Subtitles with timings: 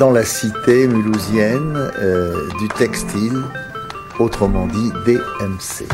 [0.00, 3.36] dans la cité mulhousienne euh, du textile,
[4.18, 5.86] autrement dit DMC.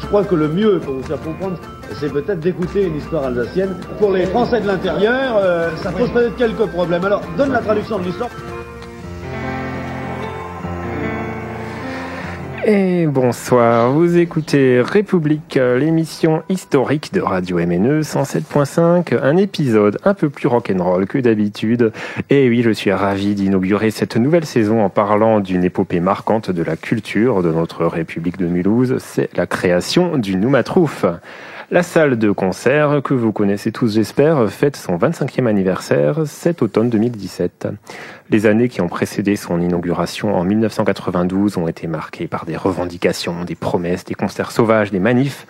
[0.00, 1.58] Je crois que le mieux pour vous faire comprendre,
[2.00, 3.76] c'est peut-être d'écouter une histoire alsacienne.
[3.98, 7.04] Pour les Français de l'intérieur, euh, ça pose peut-être quelques problèmes.
[7.04, 8.30] Alors, donne la traduction de l'histoire.
[12.64, 20.30] Et bonsoir, vous écoutez République, l'émission historique de Radio MNE 107.5, un épisode un peu
[20.30, 21.92] plus rock'n'roll que d'habitude.
[22.30, 26.62] Et oui, je suis ravi d'inaugurer cette nouvelle saison en parlant d'une épopée marquante de
[26.62, 31.04] la culture de notre République de Mulhouse, c'est la création du Noumatrouf.
[31.72, 36.90] La salle de concert, que vous connaissez tous j'espère, fête son 25e anniversaire cet automne
[36.90, 37.68] 2017.
[38.28, 43.44] Les années qui ont précédé son inauguration en 1992 ont été marquées par des revendications,
[43.44, 45.46] des promesses, des concerts sauvages, des manifs,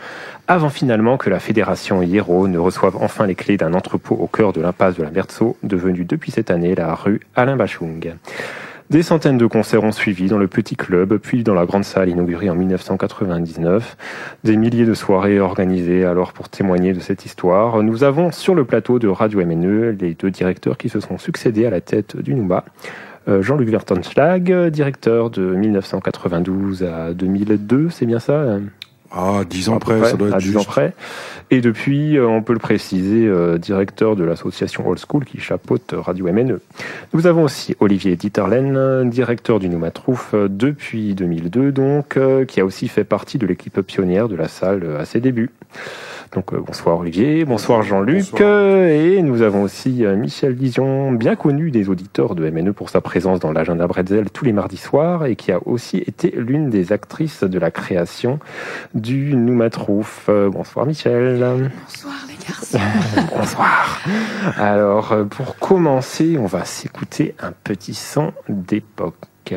[0.47, 4.53] avant finalement que la fédération Hiero ne reçoive enfin les clés d'un entrepôt au cœur
[4.53, 8.15] de l'impasse de la Berceau, devenu depuis cette année la rue Alain Bachung.
[8.93, 12.11] Des centaines de concerts ont suivi dans le petit club, puis dans la grande salle
[12.11, 13.97] inaugurée en 1999.
[14.45, 17.83] Des milliers de soirées organisées alors pour témoigner de cette histoire.
[17.83, 21.65] Nous avons sur le plateau de Radio MNE les deux directeurs qui se sont succédés
[21.65, 22.67] à la tête du Nouba.
[23.29, 28.59] Euh, Jean-Luc Vertonschlag, directeur de 1992 à 2002, c'est bien ça
[29.15, 30.95] ah, dix ans près, ça doit être dix ans près.
[31.51, 35.95] Et depuis, euh, on peut le préciser, euh, directeur de l'association Old School qui chapeaute
[35.95, 36.61] Radio MNE.
[37.13, 42.19] Nous avlen aussi Olivier Dieterlen, directeur du Noumatrouf euh, depuis 2002, donc,
[42.49, 45.51] qui a aussi fait partie de l'équipe pionnière de la salle à ses débuts.
[46.35, 51.91] Donc euh, bonsoir Olivier, bonsoir Jean-Luc, et nous avons aussi Michel Dizion, bien connu des
[51.91, 55.53] auditeurs de MNE pour sa présence dans l'agenda Bretzel tous les mardis soirs et qui
[55.53, 58.39] a aussi été l'une des actrices de la création
[59.03, 60.27] du Noumatrouf.
[60.29, 61.39] Euh, bonsoir Michel.
[61.85, 62.79] Bonsoir les garçons.
[63.37, 64.01] bonsoir.
[64.57, 69.55] Alors pour commencer, on va s'écouter un petit son d'époque.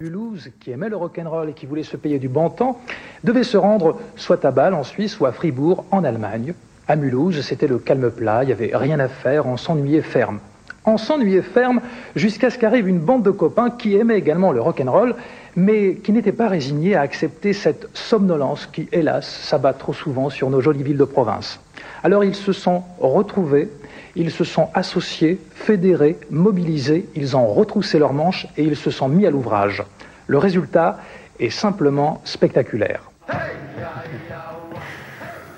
[0.00, 2.80] Mulhouse, qui aimait le rock'n'roll et qui voulait se payer du bon temps,
[3.22, 6.52] devait se rendre soit à Bâle en Suisse, soit à Fribourg en Allemagne.
[6.88, 10.40] À Mulhouse, c'était le calme plat, il n'y avait rien à faire, on s'ennuyait ferme.
[10.84, 11.80] On s'ennuyait ferme
[12.14, 15.14] jusqu'à ce qu'arrive une bande de copains qui aimaient également le rock'n'roll,
[15.56, 20.50] mais qui n'étaient pas résignés à accepter cette somnolence qui, hélas, s'abat trop souvent sur
[20.50, 21.60] nos jolies villes de province.
[22.02, 23.70] Alors ils se sont retrouvés
[24.16, 29.08] ils se sont associés, fédérés, mobilisés, ils ont retroussé leurs manches et ils se sont
[29.08, 29.82] mis à l'ouvrage.
[30.26, 31.00] Le résultat
[31.40, 33.10] est simplement spectaculaire.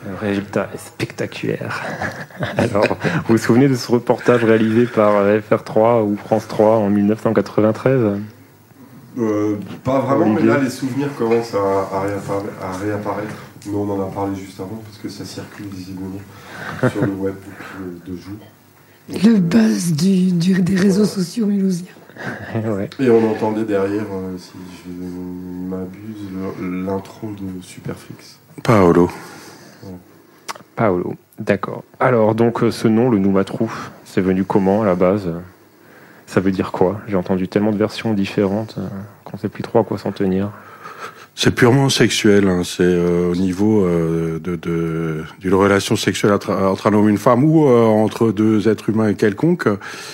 [0.08, 1.82] Le résultat est spectaculaire.
[2.56, 2.86] Alors,
[3.26, 8.20] vous vous souvenez de ce reportage réalisé par FR3 ou France 3 en 1993
[9.18, 12.00] euh, Pas vraiment, mais là les souvenirs commencent à,
[12.80, 13.36] réapparaître.
[13.66, 16.20] Nous on en a parlé juste avant parce que ça circule visiblement
[16.90, 18.38] sur le web depuis deux jours.
[19.08, 21.86] Le buzz du, des réseaux sociaux mulhousiens.
[22.98, 24.52] Et on entendait derrière, euh, si
[24.84, 24.90] je
[25.70, 28.38] m'abuse, l'intro de Superfix.
[28.64, 29.10] Paolo.
[30.74, 31.84] Paolo, d'accord.
[32.00, 35.30] Alors, donc, euh, ce nom, le Noumatrouf, c'est venu comment à la base?
[36.26, 37.00] Ça veut dire quoi?
[37.06, 38.88] J'ai entendu tellement de versions différentes euh,
[39.24, 40.50] qu'on ne sait plus trop à quoi s'en tenir.
[41.38, 42.48] C'est purement sexuel.
[42.48, 42.62] Hein.
[42.64, 47.18] C'est euh, au niveau euh, de, de d'une relation sexuelle entre, un homme et une
[47.18, 49.68] femme ou euh, entre deux êtres humains et quelconque.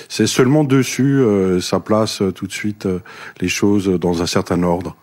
[0.09, 1.23] C'est seulement dessus,
[1.61, 2.89] ça place tout de suite
[3.41, 4.97] les choses dans un certain ordre.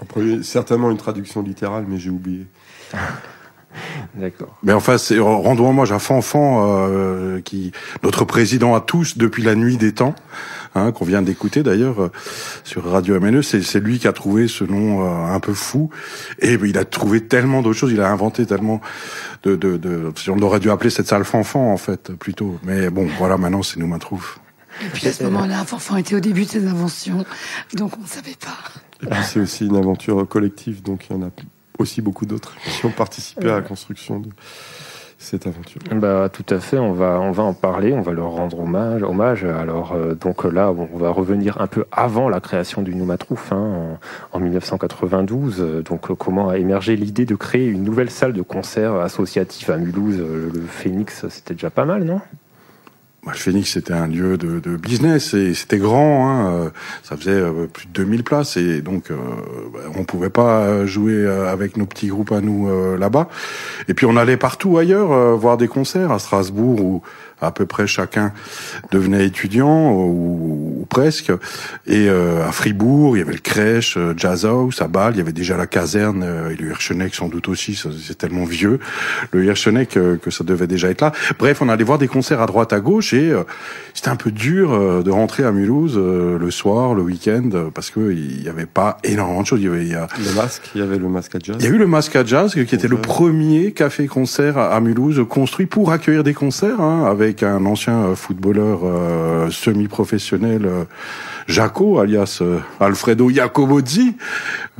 [0.00, 2.46] Après, certainement une traduction littérale, mais j'ai oublié.
[4.14, 4.56] D'accord.
[4.62, 7.72] Mais enfin, c'est rendons hommage à Fanfan, qui
[8.02, 10.14] notre président à tous depuis la nuit des temps.
[10.76, 12.12] Hein, qu'on vient d'écouter d'ailleurs euh,
[12.62, 13.40] sur Radio MNE.
[13.40, 15.88] C'est lui qui a trouvé ce nom euh, un peu fou.
[16.38, 18.82] Et il a trouvé tellement d'autres choses, il a inventé tellement
[19.42, 19.56] de...
[19.56, 22.58] de, de on aurait dû appeler cette salle Fanfan, en fait, plutôt.
[22.62, 24.36] Mais bon, voilà, maintenant, c'est nous trouve.
[24.84, 27.24] Et puis à ce moment-là, Fanfan était au début de ses inventions,
[27.74, 29.22] donc on ne savait pas.
[29.22, 31.30] c'est aussi une aventure collective, donc il y en a
[31.78, 34.30] aussi beaucoup d'autres qui ont participé à la construction de
[35.18, 35.80] cette aventure.
[35.92, 39.02] Bah, tout à fait, on va, on va en parler, on va leur rendre hommage.
[39.02, 39.44] hommage.
[39.44, 43.98] Alors, euh, donc là, on va revenir un peu avant la création du Noumatrouf, hein,
[44.32, 45.82] en, 1992.
[45.84, 50.18] Donc, comment a émergé l'idée de créer une nouvelle salle de concert associative à Mulhouse
[50.18, 52.20] Le Phoenix, c'était déjà pas mal, non?
[53.34, 57.42] Phoenix c'était un lieu de, business et c'était grand, hein, ça faisait
[57.72, 62.32] plus de 2000 places et donc bah, on pouvait pas jouer avec nos petits groupes
[62.32, 63.28] à nous là-bas.
[63.88, 67.02] Et puis on allait partout ailleurs voir des concerts à Strasbourg ou
[67.40, 68.32] à peu près chacun
[68.90, 71.32] devenait étudiant ou, ou presque.
[71.86, 75.18] Et euh, à Fribourg, il y avait le crèche, euh, Jazz House, à Bâle, il
[75.18, 78.78] y avait déjà la caserne euh, et le Hirscheneck sans doute aussi, c'est tellement vieux,
[79.32, 81.12] le Hirscheneck euh, que ça devait déjà être là.
[81.38, 83.32] Bref, on allait voir des concerts à droite, à gauche et
[83.94, 88.42] c'était un peu dur de rentrer à Mulhouse le soir, le week-end, parce que il
[88.42, 89.60] y avait pas énormément de choses.
[89.60, 90.08] Il y avait il y a...
[90.18, 91.56] le masque, il y avait le masque à jazz.
[91.60, 95.24] Il y a eu le masque à jazz qui était le premier café-concert à Mulhouse
[95.28, 100.84] construit pour accueillir des concerts hein, avec avec un ancien euh, footballeur euh, semi-professionnel, euh,
[101.48, 102.42] Jaco, alias
[102.80, 104.16] Alfredo Jacobozzi,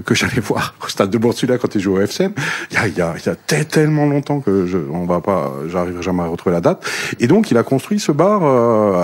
[0.04, 2.32] que j'allais voir au stade de Borsula quand il jouait au FCM.
[2.70, 6.02] Il y a, y a, y a tellement longtemps que je, on va pas, j'arriverai
[6.02, 6.84] jamais à retrouver la date.
[7.20, 8.44] Et donc il a construit ce bar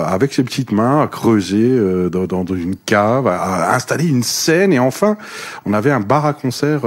[0.07, 1.79] avec ses petites mains, à creuser
[2.09, 4.73] dans, dans, une cave, à, installer une scène.
[4.73, 5.17] Et enfin,
[5.65, 6.81] on avait un bar à concert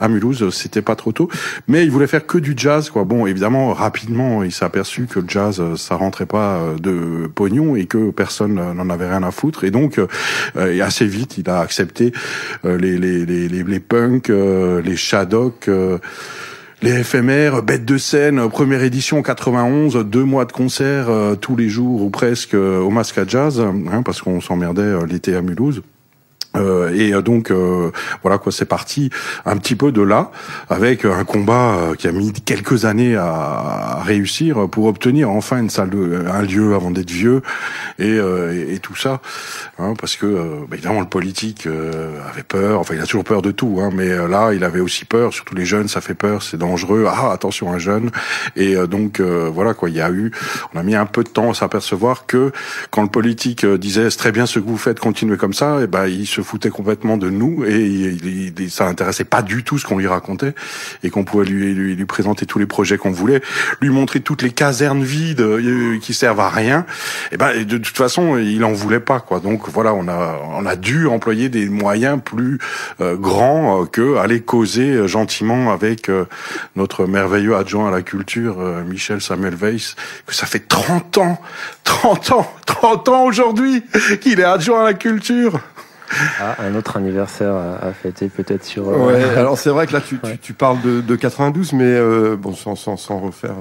[0.00, 0.50] à Mulhouse.
[0.50, 1.28] C'était pas trop tôt,
[1.66, 3.04] mais il voulait faire que du jazz, quoi.
[3.04, 7.76] Bon, évidemment, rapidement, il s'est aperçu que le jazz ça rentrait pas euh, de pognon
[7.76, 9.64] et que personne n'en avait rien à foutre.
[9.64, 10.06] Et donc, euh,
[10.58, 12.12] et assez vite, il a accepté
[12.64, 15.70] euh, les, les, les, les, punks, les shadocks,
[16.82, 21.08] les éphémères, bêtes de scène, première édition 91, deux mois de concert
[21.40, 25.82] tous les jours ou presque au Masca Jazz, hein, parce qu'on s'emmerdait l'été à Mulhouse.
[26.56, 27.92] Euh, et euh, donc euh,
[28.22, 29.10] voilà quoi, c'est parti
[29.44, 30.30] un petit peu de là
[30.70, 35.90] avec un combat qui a mis quelques années à, réussir pour obtenir enfin une salle,
[36.32, 37.42] un lieu avant d'être vieux
[37.98, 39.20] et, et, tout ça,
[39.78, 43.50] hein, parce que bah, évidemment le politique avait peur, enfin il a toujours peur de
[43.50, 46.56] tout, hein, mais là il avait aussi peur, surtout les jeunes, ça fait peur, c'est
[46.56, 48.10] dangereux, ah attention un jeune,
[48.56, 50.30] et donc voilà quoi, il y a eu,
[50.74, 52.52] on a mis un peu de temps à s'apercevoir que
[52.90, 55.86] quand le politique disait c'est très bien ce que vous faites, continuez comme ça, et
[55.86, 58.16] ben il se foutait complètement de nous et
[58.68, 60.54] ça intéressait pas du tout ce qu'on lui racontait
[61.02, 63.42] et qu'on pouvait lui, lui, lui, présenter tous les projets qu'on voulait,
[63.80, 66.86] lui montrer toutes les casernes vides euh, qui servent à rien.
[67.32, 69.40] Et ben de toute façon, il en voulait pas quoi.
[69.40, 72.58] Donc voilà, on a on a dû employer des moyens plus
[73.00, 76.10] euh, grands euh, que aller causer euh, gentiment avec
[76.76, 79.96] notre merveilleux adjoint à la culture Michel Samuel Weiss
[80.26, 81.40] que ça fait 30 ans,
[81.84, 83.82] 30 ans, 30 ans aujourd'hui
[84.20, 85.60] qu'il est adjoint à la culture.
[86.40, 88.88] Ah, un autre anniversaire à, fêter peut-être sur.
[88.88, 91.84] Euh, ouais, alors c'est vrai que là tu, tu, tu parles de, de, 92, mais
[91.84, 93.54] euh, bon sans, sans, sans refaire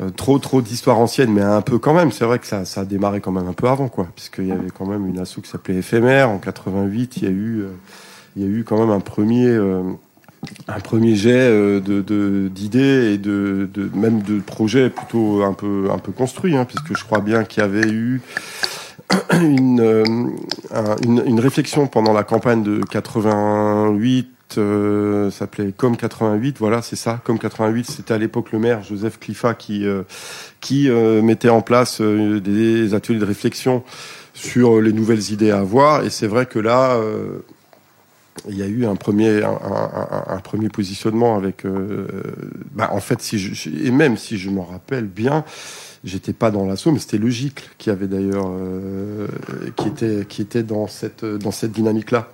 [0.00, 2.10] euh, trop trop d'histoires anciennes, mais un peu quand même.
[2.12, 4.52] C'est vrai que ça, ça a démarré quand même un peu avant, quoi, puisqu'il y
[4.52, 7.18] avait quand même une asso qui s'appelait Éphémère en 88.
[7.18, 7.64] Il y a eu
[8.36, 9.56] il y a eu quand même un premier
[10.68, 15.98] un premier jet de d'idées et de, de, même de projets plutôt un peu un
[15.98, 18.20] peu construits, hein, puisque je crois bien qu'il y avait eu
[19.32, 20.04] une, euh,
[21.04, 27.20] une, une, réflexion pendant la campagne de 88 euh, s'appelait Comme 88, voilà, c'est ça.
[27.24, 30.02] Comme 88, c'était à l'époque le maire Joseph Cliffa qui euh,
[30.60, 33.84] qui euh, mettait en place des ateliers de réflexion
[34.34, 36.04] sur les nouvelles idées à avoir.
[36.04, 36.98] Et c'est vrai que là,
[38.48, 41.64] il y a eu un premier un, un, un premier positionnement avec.
[42.74, 45.44] bah, en fait, si je, et même si je me rappelle bien
[46.04, 49.26] j'étais pas dans l'assaut, mais c'était GICL qui avait d'ailleurs, euh,
[49.76, 52.32] qui était, qui était dans cette, dans cette dynamique-là.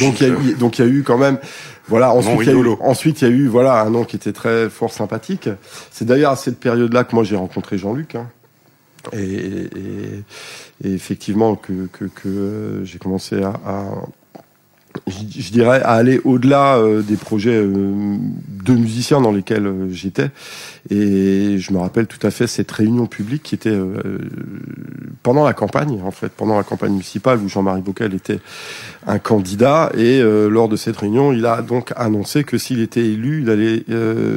[0.00, 1.38] donc il y a eu, donc il y a eu quand même,
[1.88, 2.12] voilà.
[2.12, 4.32] Ensuite il y a eu, ensuite il y a eu, voilà, un nom qui était
[4.32, 5.48] très fort sympathique.
[5.90, 8.16] C'est d'ailleurs à cette période-là que moi j'ai rencontré Jean-Luc.
[8.16, 8.28] Hein.
[9.12, 10.24] Et, et,
[10.84, 13.84] et, effectivement que, que, que euh, j'ai commencé à, à
[15.06, 18.16] je, dirais, à aller au-delà euh, des projets euh,
[18.64, 20.30] de musiciens dans lesquels euh, j'étais.
[20.90, 23.78] Et je me rappelle tout à fait cette réunion publique qui était
[25.22, 28.40] pendant la campagne, en fait, pendant la campagne municipale où Jean-Marie Bockel était
[29.06, 29.92] un candidat.
[29.96, 33.84] Et lors de cette réunion, il a donc annoncé que s'il était élu, il allait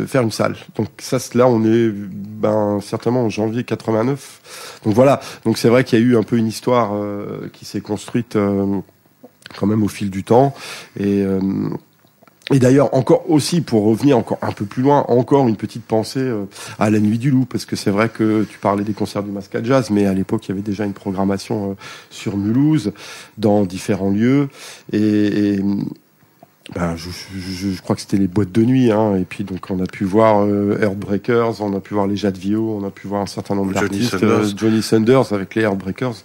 [0.06, 0.56] faire une salle.
[0.76, 4.82] Donc ça, là, on est ben, certainement en janvier 89.
[4.86, 5.20] Donc voilà.
[5.46, 6.92] Donc c'est vrai qu'il y a eu un peu une histoire
[7.54, 8.38] qui s'est construite
[9.58, 10.54] quand même au fil du temps.
[11.00, 11.40] Et, euh,
[12.52, 16.20] et d'ailleurs, encore aussi, pour revenir encore un peu plus loin, encore une petite pensée
[16.20, 16.46] euh,
[16.78, 19.32] à la Nuit du Loup, parce que c'est vrai que tu parlais des concerts du
[19.32, 21.74] Masca Jazz, mais à l'époque, il y avait déjà une programmation euh,
[22.12, 22.92] sur Mulhouse,
[23.40, 24.50] dans différents lieux.
[24.94, 25.60] Et,
[26.74, 29.70] ben, je, je, je, crois que c'était les boîtes de nuit, hein, et puis donc
[29.70, 33.08] on a pu voir euh, Heartbreakers, on a pu voir les Jadvio, on a pu
[33.08, 36.16] voir un certain nombre d'artistes, euh, Johnny Sanders avec les Heartbreakers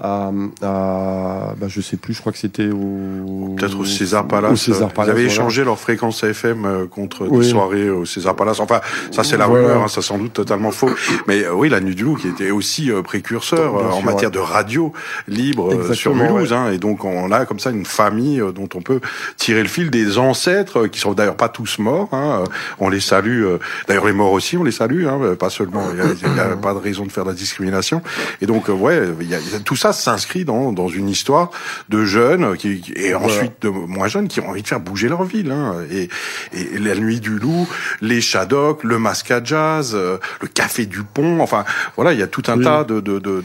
[0.00, 0.30] à,
[0.62, 4.52] à bah, je sais plus, je crois que c'était au peut-être au César Palace.
[4.52, 8.34] Au César Palace Ils avaient échangé leur fréquence FM euh, contre des soirées au César
[8.34, 8.60] Palace.
[8.60, 8.80] Enfin,
[9.10, 10.90] ça c'est la rumeur, hein, ça sans doute totalement faux.
[11.26, 14.38] Mais euh, oui, la Nuit du Loup qui était aussi euh, précurseur en matière de
[14.38, 14.92] radio
[15.28, 16.52] libre sur Mulhouse.
[16.52, 19.00] Hein, et donc on a comme ça une famille dont on peut
[19.36, 22.08] tirer le fil des ancêtres qui sont d'ailleurs pas tous morts.
[22.12, 22.44] Hein,
[22.80, 23.44] on les salue.
[23.88, 25.06] d'ailleurs les morts aussi, on les salue.
[25.06, 25.84] Hein, pas seulement.
[25.90, 28.00] Il n'y a, a, pas de raison de faire de la discrimination.
[28.40, 31.50] Et donc ouais, il y a, tout ça s'inscrit dans, dans une histoire
[31.88, 35.24] de jeunes qui, et ensuite de moins jeunes qui ont envie de faire bouger leur
[35.24, 35.50] ville.
[35.50, 35.78] Hein.
[35.90, 36.08] Et,
[36.52, 37.68] et, la nuit du loup,
[38.00, 41.40] les Shadocks, le Masca Jazz, euh, le Café du Pont.
[41.40, 41.64] Enfin,
[41.96, 43.00] voilà, il y a tout un tas de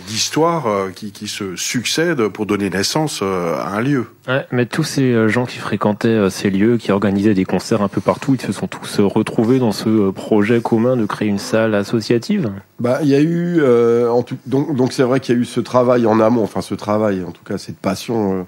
[0.07, 4.05] d'histoires de, euh, qui, qui se succèdent pour donner naissance euh, à un lieu.
[4.27, 8.01] Ouais, mais tous ces gens qui fréquentaient ces lieux, qui organisaient des concerts un peu
[8.01, 12.51] partout, ils se sont tous retrouvés dans ce projet commun de créer une salle associative?
[12.79, 13.63] Bah, il y a eu
[14.07, 16.61] en tout, donc donc c'est vrai qu'il y a eu ce travail en amont, enfin
[16.61, 18.45] ce travail, en tout cas cette passion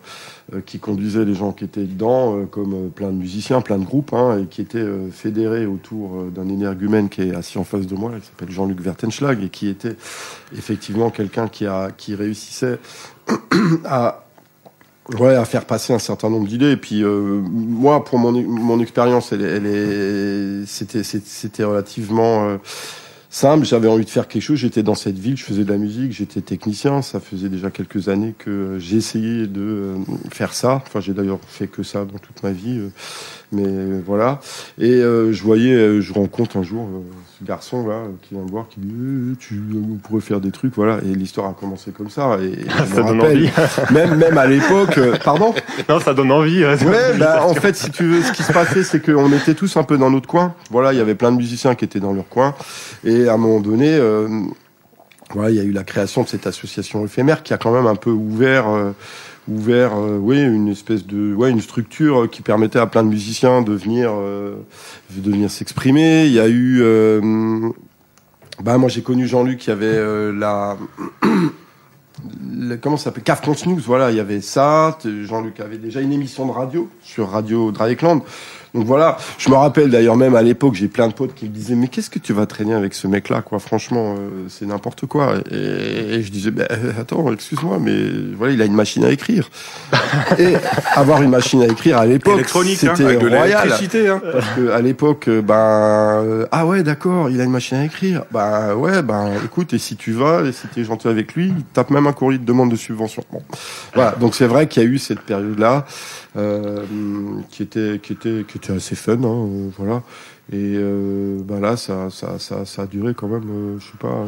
[0.53, 3.77] euh, qui conduisait les gens qui étaient dedans, euh, comme euh, plein de musiciens, plein
[3.77, 7.85] de groupes, hein, et qui étaient fédérés autour d'un énergumène qui est assis en face
[7.85, 9.95] de moi, qui s'appelle Jean-Luc Vertenschlag, et qui était
[10.57, 12.79] effectivement quelqu'un qui, a, qui réussissait
[13.85, 14.23] à
[15.17, 16.71] Ouais, à faire passer un certain nombre d'idées.
[16.71, 22.59] Et puis moi, pour mon, mon expérience, elle, elle est, c'était, c'était relativement
[23.29, 23.65] simple.
[23.65, 24.57] J'avais envie de faire quelque chose.
[24.57, 27.01] J'étais dans cette ville, je faisais de la musique, j'étais technicien.
[27.01, 29.95] Ça faisait déjà quelques années que j'ai essayé de euh,
[30.31, 30.81] faire ça.
[30.85, 32.89] Enfin, j'ai d'ailleurs fait que ça dans toute ma vie.
[33.53, 34.39] Euh, mais euh, voilà.
[34.79, 36.87] Et je voyais, je rencontre un jour
[37.39, 40.51] ce garçon là qui vient me voir, qui dit eh, tu on pourrait faire des
[40.51, 40.99] trucs, voilà.
[41.05, 42.37] Et l'histoire a commencé comme ça.
[42.41, 43.49] Et, ça donne envie.
[43.91, 45.53] même même à l'époque, pardon?
[45.87, 46.63] Non, ça donne envie.
[46.63, 49.77] Ouais, bah, en fait, si tu veux, ce qui se passait, c'est qu'on était tous
[49.77, 50.53] un peu dans notre coin.
[50.69, 52.53] Voilà, il y avait plein de musiciens qui étaient dans leur coin.
[53.03, 54.27] Et à un moment donné, euh,
[55.33, 57.85] voilà, il y a eu la création de cette association éphémère qui a quand même
[57.85, 58.91] un peu ouvert, euh,
[59.49, 63.61] ouvert, euh, oui, une espèce de, ouais, une structure qui permettait à plein de musiciens
[63.61, 66.25] de venir, de venir s'exprimer.
[66.25, 66.83] Il y a eu,
[68.63, 69.99] bah moi j'ai connu Jean-Luc, qui avait
[70.33, 70.77] la
[72.81, 74.97] comment ça s'appelle Caf News, voilà, il y avait ça.
[75.23, 78.21] Jean-Luc avait déjà une émission de radio sur Radio Dragecland.
[78.73, 81.49] Donc voilà, je me rappelle d'ailleurs même à l'époque, j'ai plein de potes qui me
[81.49, 85.07] disaient mais qu'est-ce que tu vas traîner avec ce mec-là quoi Franchement, euh, c'est n'importe
[85.07, 85.35] quoi.
[85.51, 86.67] Et, je disais ben
[86.99, 87.97] attends, excuse-moi, mais
[88.37, 89.49] voilà, il a une machine à écrire.
[90.37, 90.53] et
[90.95, 93.71] avoir une machine à écrire à l'époque, hein, c'était hein, royal.
[93.71, 94.21] Hein.
[94.31, 97.85] Parce que à l'époque, euh, ben euh, ah ouais d'accord, il a une machine à
[97.85, 98.23] écrire.
[98.31, 101.63] Ben ouais, ben écoute, et si tu vas, et si t'es gentil avec lui, il
[101.73, 103.23] tape même un courrier de demande de subvention.
[103.31, 103.41] Bon,
[103.95, 104.11] voilà.
[104.19, 105.85] Donc c'est vrai qu'il y a eu cette période-là.
[106.39, 106.85] Euh,
[107.49, 110.03] qui était qui était qui était assez fun, hein, euh, voilà.
[110.51, 114.25] Et euh, bah là, ça, ça, ça, ça, a duré quand même, je sais pas,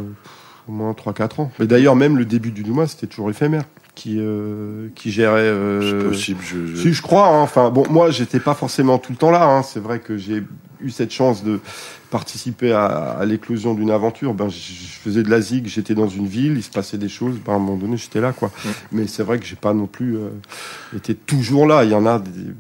[0.68, 1.52] au moins 3-4 ans.
[1.60, 3.64] Mais d'ailleurs, même le début du Nouma, c'était toujours éphémère
[3.96, 5.42] qui euh, qui gérait.
[5.42, 6.40] Euh, possible.
[6.44, 7.28] Je, Si je crois.
[7.28, 7.42] Hein.
[7.42, 9.44] Enfin bon, moi j'étais pas forcément tout le temps là.
[9.44, 9.64] Hein.
[9.64, 10.44] C'est vrai que j'ai
[10.82, 11.60] eu cette chance de
[12.10, 14.34] participer à, à l'éclosion d'une aventure.
[14.34, 17.40] Ben je, faisais de la zig, j'étais dans une ville, il se passait des choses.
[17.46, 18.52] Ben, à un moment donné, j'étais là quoi.
[18.92, 20.30] Mais c'est vrai que j'ai pas non plus euh,
[20.96, 21.84] été toujours là.
[21.84, 22.54] Il y en a des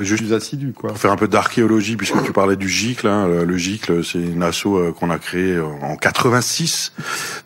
[0.00, 0.90] Juste assidu, quoi.
[0.90, 4.42] Pour faire un peu d'archéologie, puisque tu parlais du GICLE, hein, le GICLE, c'est une
[4.42, 6.92] asso euh, qu'on a créé en 86,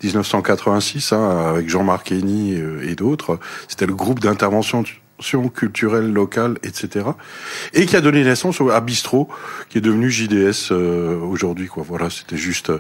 [0.05, 3.41] 1986, hein, avec Jean-Marc Henny euh, et d'autres.
[3.67, 4.85] C'était le groupe d'intervention
[5.53, 7.07] culturelle locale, etc.
[7.73, 9.29] Et qui a donné naissance à Bistro,
[9.69, 11.67] qui est devenu JDS euh, aujourd'hui.
[11.67, 11.85] Quoi.
[11.89, 12.71] Voilà, c'était juste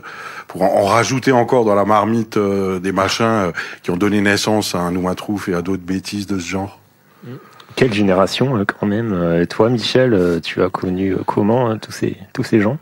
[0.46, 3.50] pour en, rajouter encore dans la marmite des machins
[3.82, 6.78] qui ont donné naissance à un Noumatrouf et à d'autres bêtises de ce genre.
[7.25, 7.35] Mm.
[7.76, 11.92] Quelle génération euh, quand même euh, Toi, Michel, euh, tu as connu comment hein, tous
[11.92, 12.78] ces tous ces gens?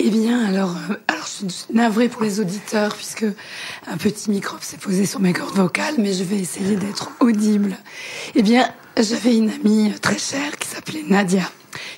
[0.00, 0.74] Eh bien, alors,
[1.06, 3.24] alors je suis navrée pour les auditeurs puisque
[3.86, 7.76] un petit microbe s'est posé sur mes cordes vocales, mais je vais essayer d'être audible.
[8.34, 8.68] Eh bien,
[9.00, 11.44] j'avais une amie très chère qui s'appelait Nadia,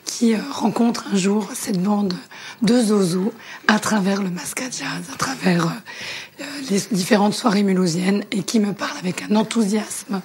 [0.05, 2.15] qui rencontre un jour cette bande
[2.63, 3.33] de zozo
[3.67, 5.73] à travers le masca jazz, à travers
[6.71, 10.21] les différentes soirées mulhousiennes, et qui me parle avec un enthousiasme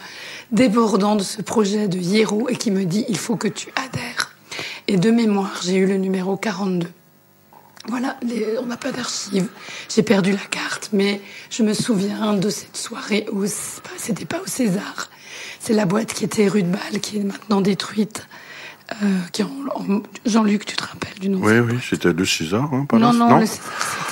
[0.51, 4.35] débordant de ce projet de Hiero et qui me dit il faut que tu adhères.
[4.87, 6.87] Et de mémoire, j'ai eu le numéro 42.
[7.89, 8.17] Voilà,
[8.61, 9.49] on n'a pas d'archives.
[9.93, 13.43] J'ai perdu la carte, mais je me souviens de cette soirée où
[13.97, 15.09] c'était pas au César.
[15.59, 18.27] C'est la boîte qui était rue de Balle, qui est maintenant détruite.
[19.03, 22.69] Euh, qui en, en- Jean-Luc, tu te rappelles du nom Oui, oui, c'était de César,
[22.73, 23.63] hein, pas Non, non, le César,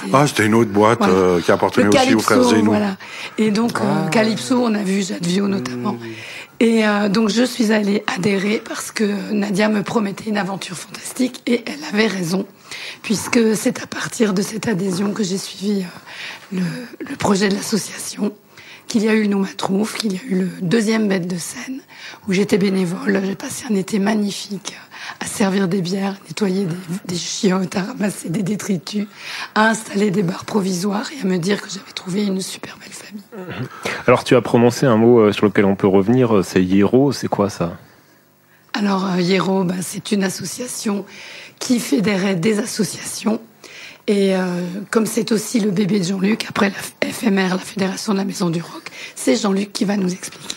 [0.02, 1.14] c'était- Ah, c'était une autre boîte Voilà.
[1.14, 2.72] euh, qui appartenait le aussi aux frères Calypso, Zeno.
[2.72, 2.98] voilà.
[3.38, 5.98] Et donc euh, Calypso, on a vu Jadvio notamment.
[6.60, 11.42] Et euh, donc je suis allée adhérer parce que Nadia me promettait une aventure fantastique
[11.48, 12.46] et elle avait raison,
[13.02, 17.56] puisque c'est à partir de cette adhésion que j'ai suivi euh, le, le projet de
[17.56, 18.32] l'association,
[18.92, 21.80] qu'il y a eu Nous Trouve, qu'il y a eu le deuxième bête de scène,
[22.28, 23.22] où j'étais bénévole.
[23.24, 24.76] J'ai passé un été magnifique
[25.22, 29.08] à servir des bières, à nettoyer des, des chiottes, à ramasser des détritus,
[29.56, 32.92] à installer des bars provisoires et à me dire que j'avais trouvé une super belle
[32.92, 33.24] famille.
[34.08, 37.14] Alors tu as prononcé un mot euh, sur lequel on peut revenir, euh, c'est hiero,
[37.14, 37.78] c'est quoi ça?
[38.74, 41.06] Alors, euh, Hiero, ben, c'est une association
[41.60, 43.40] qui fédérait des associations.
[44.08, 48.18] Et euh, comme c'est aussi le bébé de Jean-Luc, après la FMR, la Fédération de
[48.18, 50.56] la Maison du Rock, c'est Jean-Luc qui va nous expliquer.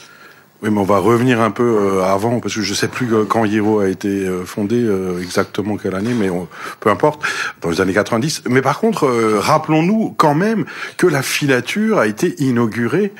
[0.65, 3.45] Oui, mais on va revenir un peu euh, avant, parce que je sais plus quand
[3.45, 6.49] Hiro a été euh, fondé, euh, exactement quelle année, mais on-
[6.81, 7.23] peu importe,
[7.61, 8.45] dans les années 90.
[8.49, 9.07] Mais par contre,
[9.39, 10.65] rappelons-nous quand même
[10.97, 13.13] que la filature a été inaugurée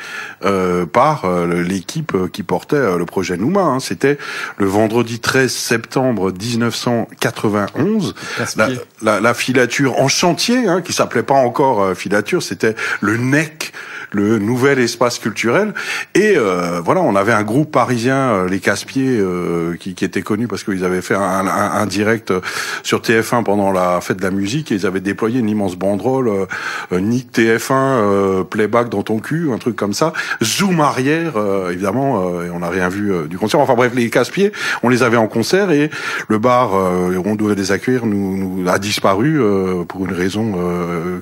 [0.93, 3.61] par l'équipe qui portait le projet Nouma.
[3.63, 3.81] hein.
[3.81, 4.17] C'était
[4.57, 8.15] le vendredi 13 septembre 1991.
[8.57, 8.69] La,
[9.03, 13.73] la, la filature en chantier, hein, qui s'appelait pas encore filature, c'était le NEC,
[14.15, 15.75] le nouvel espace culturel.
[16.15, 20.23] Et euh, voilà, on avait un groupe parisien, euh, les Casse-Pieds, euh, qui, qui était
[20.23, 22.41] connu parce qu'ils avaient fait un, un, un direct euh,
[22.83, 26.29] sur TF1 pendant la fête de la musique et ils avaient déployé une immense banderole,
[26.29, 30.13] euh, Nick TF1, euh, playback dans ton cul, un truc comme ça.
[30.43, 31.35] Zoom arrière,
[31.71, 33.61] évidemment, et on n'a rien vu du concert.
[33.61, 34.53] Enfin bref, les Casse-Pieds,
[34.83, 35.91] on les avait en concert et
[36.29, 39.41] le bar où on devait les accueillir nous, nous a disparu
[39.89, 40.55] pour une raison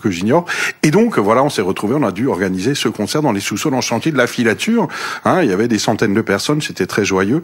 [0.02, 0.44] que j'ignore.
[0.82, 3.74] Et donc voilà, on s'est retrouvé, on a dû organiser ce concert dans les sous-sols
[3.74, 4.88] en chantier de la filature.
[5.24, 7.42] Hein, il y avait des centaines de personnes, c'était très joyeux.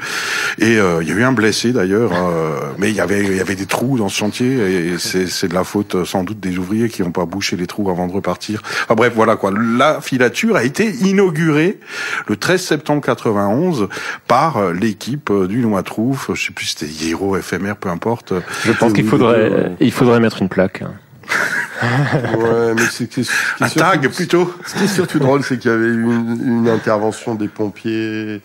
[0.58, 3.36] Et euh, il y a eu un blessé d'ailleurs, euh, mais il y avait il
[3.36, 6.40] y avait des trous dans ce chantier et c'est de la faute euh, sans doute
[6.40, 8.62] des ouvriers qui n'ont pas bouché les trous avant de repartir.
[8.84, 9.52] Enfin bref, voilà quoi.
[9.52, 11.78] La filature a été inaugurée
[12.26, 13.88] le 13 septembre 91
[14.26, 18.32] par euh, l'équipe euh, du Noix-Trouf, je sais plus si c'était Hiero, FMR, peu importe.
[18.64, 20.82] Je pense qu'il oui, faudrait, il faudrait mettre une plaque.
[22.36, 24.54] Ouais, mais c'est c'est- ce qui est Un surtout- tag plutôt.
[24.66, 28.40] Ce qui est surtout drôle, c'est qu'il y avait eu une, une intervention des pompiers,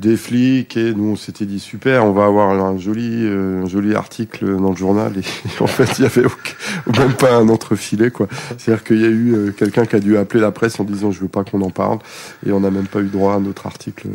[0.00, 3.68] des flics, et nous on s'était dit super, on va avoir un joli, euh, un
[3.68, 5.12] joli article dans le journal.
[5.16, 5.22] Et,
[5.62, 8.28] en fait, il y avait aucun- même pas un entrefilet, quoi.
[8.58, 11.10] C'est-à-dire qu'il y a eu euh, quelqu'un qui a dû appeler la presse en disant
[11.10, 11.98] je veux pas qu'on en parle,
[12.46, 14.06] et on n'a même pas eu droit à notre article.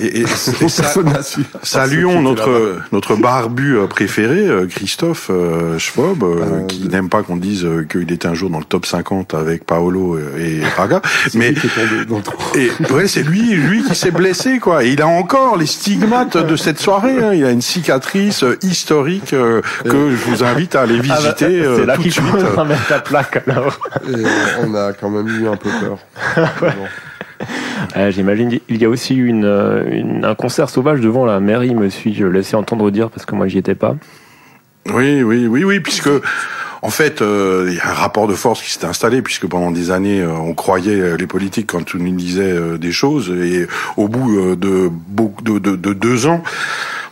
[0.00, 1.40] Et, et- et ça, Personne n'a su.
[1.62, 7.22] Saluons notre notre barbu euh, préféré, euh, Christophe euh, Schwab, euh, Euh, qui n'aime pas
[7.22, 11.00] qu'on dise qu'il était un jour dans le top 50 avec Paolo et Raga.
[11.28, 12.36] C'est Mais lui qui est tombé dans le trou.
[12.56, 14.84] et ouais, c'est lui, lui qui s'est blessé quoi.
[14.84, 17.16] Et il a encore les stigmates de cette soirée.
[17.22, 17.32] hein.
[17.34, 21.76] Il a une cicatrice euh, historique euh, que je vous invite à aller visiter euh,
[21.78, 22.24] c'est là tout de suite.
[22.68, 23.78] mettre la plaque alors.
[24.08, 24.24] Et
[24.64, 25.98] on a quand même eu un peu peur.
[26.60, 26.66] Bon.
[27.98, 31.38] Euh, J'imagine il y a aussi eu une, euh, une- un concert sauvage devant la
[31.40, 33.94] mairie, me suis-je laissé entendre dire parce que moi j'y étais pas.
[34.92, 36.08] Oui, oui, oui, oui, puisque
[36.86, 39.72] en fait, euh, il y a un rapport de force qui s'est installé, puisque pendant
[39.72, 43.66] des années, euh, on croyait euh, les politiques quand on nous disait des choses, et
[43.96, 46.44] au bout de, de, de, de deux ans,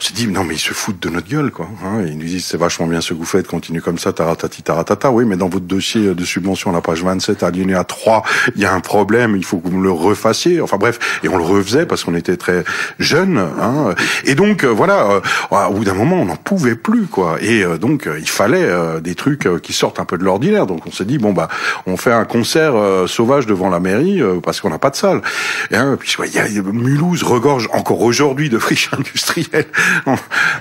[0.04, 1.68] s'est dit non mais ils se foutent de notre gueule quoi.
[1.84, 4.62] Hein, ils nous disent c'est vachement bien ce que vous faites, continuez comme ça, taratati
[4.62, 5.10] taratata.
[5.10, 8.22] Oui, mais dans votre dossier de subvention à la page 27, alinéa 3,
[8.56, 10.60] il y a un problème, il faut que vous le refassiez.
[10.60, 12.64] Enfin bref, et on le refaisait parce qu'on était très
[12.98, 13.38] jeunes.
[13.38, 15.20] Hein, et donc euh, voilà,
[15.52, 17.36] euh, au bout d'un moment, on n'en pouvait plus quoi.
[17.40, 20.24] Et euh, donc euh, il fallait euh, des trucs euh, qui sortent un peu de
[20.24, 20.66] l'ordinaire.
[20.66, 21.48] Donc on s'est dit bon bah
[21.86, 24.96] on fait un concert euh, sauvage devant la mairie euh, parce qu'on n'a pas de
[24.96, 25.22] salle.
[25.70, 29.66] Et, hein, puis il y a, Mulhouse regorge encore aujourd'hui de friches industrielles.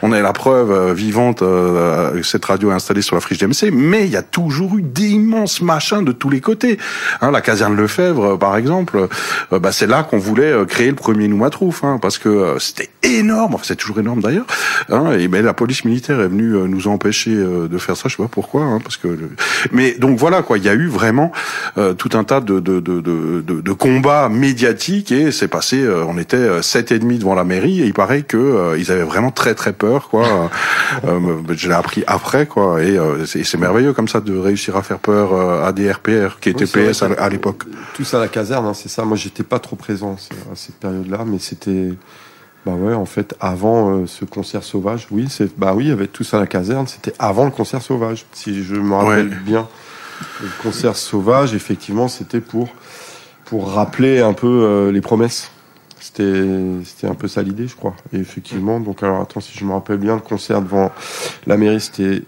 [0.01, 1.41] On, a la preuve euh, vivante.
[1.41, 4.81] euh, cette radio est installée sur la friche d'MC, mais il y a toujours eu
[4.81, 6.77] d'immenses machins de tous les côtés.
[7.21, 9.07] Hein, la caserne Lefebvre, euh, par exemple,
[9.51, 12.59] euh, bah, c'est là qu'on voulait euh, créer le premier Noumatrouf, hein, parce que euh,
[12.59, 13.55] c'était énorme.
[13.55, 14.45] Enfin, c'est toujours énorme d'ailleurs.
[14.89, 18.09] Hein, et mais la police militaire est venue euh, nous empêcher euh, de faire ça.
[18.09, 19.07] Je sais pas pourquoi, hein, parce que.
[19.71, 20.57] Mais donc voilà quoi.
[20.57, 21.31] Il y a eu vraiment
[21.77, 25.81] euh, tout un tas de de de de, de, combats médiatiques et c'est passé.
[25.83, 28.77] euh, on était euh, sept et demi devant la mairie et il paraît que euh,
[28.77, 30.49] ils avaient vraiment très très peur quoi.
[31.05, 31.19] Euh,
[31.55, 34.99] je l'ai appris après quoi et euh, c'est merveilleux comme ça de réussir à faire
[34.99, 37.63] peur euh, à des RPR qui étaient Oui, PS à, que- à l'époque.
[37.95, 39.03] Tout ça à la caserne, hein, c'est ça.
[39.03, 40.15] Moi, j'étais pas trop présent
[40.51, 41.93] à cette période-là, mais c'était,
[42.65, 45.07] bah ouais, en fait, avant euh, ce concert sauvage.
[45.09, 46.85] Oui, c'est, bah oui, il y avait tous à la caserne.
[46.87, 49.35] C'était avant le concert sauvage, si je me rappelle Ouais.
[49.43, 49.67] bien.
[50.41, 52.69] Le concert sauvage, effectivement, c'était pour
[53.45, 55.49] pour rappeler un peu euh, les promesses.
[56.03, 56.43] C'était
[56.83, 57.95] c'était un peu ça l'idée, je crois.
[58.11, 60.91] Et effectivement, donc alors attends, si je me rappelle bien, le concert devant
[61.47, 62.21] la mairie, c'était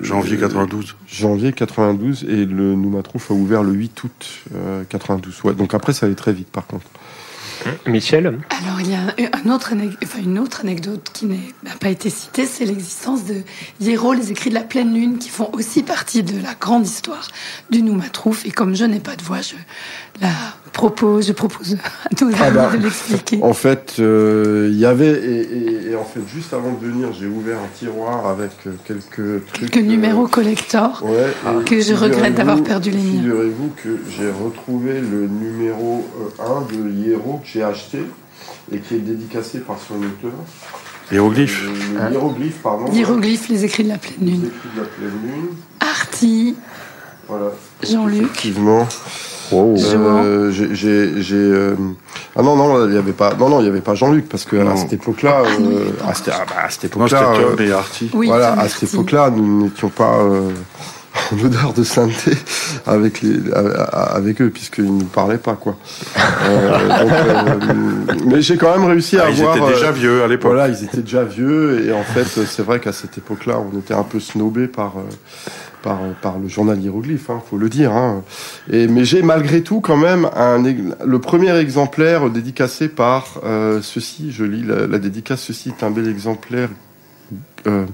[0.00, 0.96] Janvier 92.
[1.08, 5.42] janvier 92 et le Noumatrouf a ouvert le 8 août euh, 92.
[5.44, 6.86] Ouais, donc après ça allait très vite par contre.
[7.86, 9.00] Michel Alors, il y a
[9.44, 9.72] un autre
[10.04, 13.42] enfin, une autre anecdote qui n'est- n'a pas été citée, c'est l'existence de
[13.80, 17.26] Hiero, les écrits de la pleine lune, qui font aussi partie de la grande histoire
[17.70, 18.44] du Noumatrouf.
[18.46, 19.54] Et comme je n'ai pas de voix, je
[20.20, 20.28] la
[20.76, 23.38] propose, je propose à nos Ah bah, de l'expliquer.
[23.42, 27.08] En fait, euh, il y avait et, et- et en fait juste avant de venir,
[27.18, 29.70] j'ai ouvert un tiroir avec euh, quelques trucs.
[29.70, 31.02] Quelques euh, numéros collector.
[31.04, 31.32] Ouais,
[31.64, 33.20] que je regrette d'avoir perdu les miens.
[33.22, 36.06] Figurez-vous que j'ai retrouvé le numéro
[36.40, 38.02] euh, 1 de Hiero que j'ai acheté
[38.72, 40.36] et qui est dédicacé par son auteur.
[41.12, 41.62] Hiéroglyphe.
[41.64, 42.86] Le hiéroglyphe, pardon.
[42.92, 44.46] Hiéroglyphe, les écrits de la pleine Les lune.
[44.46, 45.48] écrits de la pleine lune.
[45.80, 46.56] Artie,
[47.28, 47.52] Voilà.
[47.82, 48.22] Jean-Luc.
[48.22, 48.86] Effectivement.
[49.52, 49.74] Oh.
[49.78, 51.74] Euh, j'ai, j'ai, j'ai, euh,
[52.34, 54.44] ah non non il y avait pas non non il y avait pas Jean-Luc parce
[54.44, 57.80] que à cette époque-là Ah y euh, à cette, ah bah, à cette époque-là euh.
[58.14, 60.50] Oui, voilà à cette époque-là nous n'étions pas euh,
[61.32, 62.32] en odeur de sainteté
[62.86, 63.38] avec les
[63.92, 65.76] avec eux puisqu'ils nous parlaient pas quoi
[66.48, 69.92] Euh, donc, euh, mais j'ai quand même réussi à Ah, ils avoir étaient déjà euh,
[69.92, 70.52] vieux à l'époque.
[70.52, 73.94] voilà, ils étaient déjà vieux et en fait, c'est vrai qu'à cette époque-là, on était
[73.94, 75.02] un peu snobé par euh,
[76.22, 77.92] par le journal hiéroglyphe, hein, faut le dire.
[77.92, 78.22] Hein.
[78.70, 80.28] Mais j'ai malgré tout quand même
[81.04, 84.32] le premier exemplaire dédicacé par euh, ceci.
[84.32, 85.42] Je lis la, la dédicace.
[85.42, 86.68] Ceci est un bel exemplaire.
[87.66, 87.86] Euh,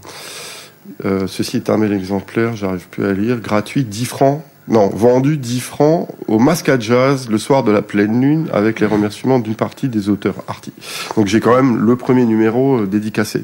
[1.04, 2.56] euh, ceci est un bel exemplaire.
[2.56, 3.40] J'arrive plus à lire.
[3.40, 4.42] Gratuit, 10 francs.
[4.68, 8.78] Non, vendu 10 francs au Masque à Jazz le soir de la pleine lune avec
[8.78, 10.72] les remerciements d'une partie des auteurs arty.
[11.16, 13.42] Donc j'ai quand même le premier numéro euh, dédicacé.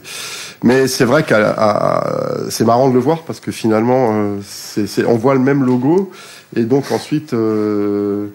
[0.62, 1.34] Mais c'est vrai que
[2.50, 6.10] c'est marrant de le voir parce que finalement, euh, c'est- on voit le même logo.
[6.56, 8.28] Et donc ensuite, euh,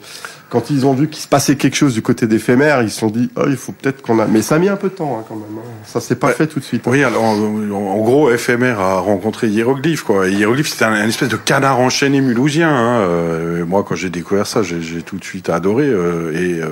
[0.53, 3.07] quand ils ont vu qu'il se passait quelque chose du côté d'éphémère, ils se sont
[3.09, 4.27] dit, oh, il faut peut-être qu'on a...
[4.27, 5.45] Mais ça a mis un peu de temps hein, quand même.
[5.57, 5.67] hein.
[5.83, 6.33] Ça s'est pas Ouais.
[6.33, 6.87] fait tout de suite.
[6.87, 6.91] hein.
[6.91, 10.27] Oui, alors en, en gros, FMR a rencontré Hiéroglyphe, quoi.
[10.27, 12.69] Hiéroglyphe, c'était un, un espèce de canard enchaîné mulhousien.
[12.69, 12.99] Hein.
[13.01, 15.87] Euh, moi, quand j'ai découvert ça, j'ai tout de suite adoré.
[15.87, 16.69] euh, et euh,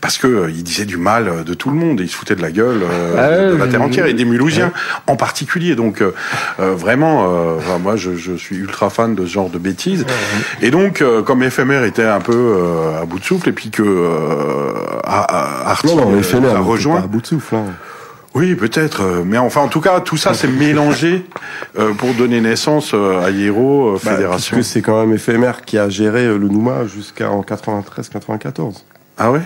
[0.00, 2.36] parce que euh, il disait du mal de tout le monde, et il se foutait
[2.36, 4.72] de la gueule euh, Ah de la terre entière et des Mulhousiens
[5.08, 5.74] en particulier.
[5.74, 6.12] Donc, euh,
[6.60, 10.06] euh, vraiment, euh, enfin, moi, je, je suis ultra fan de ce genre de bêtises.
[10.62, 13.70] Et donc, euh, comme FMR était un peu euh, à bout de souffle, et puis
[13.70, 14.72] que euh,
[15.04, 16.98] à, à- Artie Non, non, euh, a rejoint.
[16.98, 17.54] pas à bout de souffle.
[17.56, 17.64] hein.
[18.34, 19.02] Oui, peut-être.
[19.02, 21.24] euh, Mais enfin, en tout cas, tout ça s'est mélangé
[21.78, 24.56] euh, pour donner naissance euh, à Hiero euh, Bah, Fédération.
[24.56, 28.82] puisque c'est quand même éphémère qui a géré euh, le Nouma jusqu'en 93-94.
[29.18, 29.40] Ah ouais?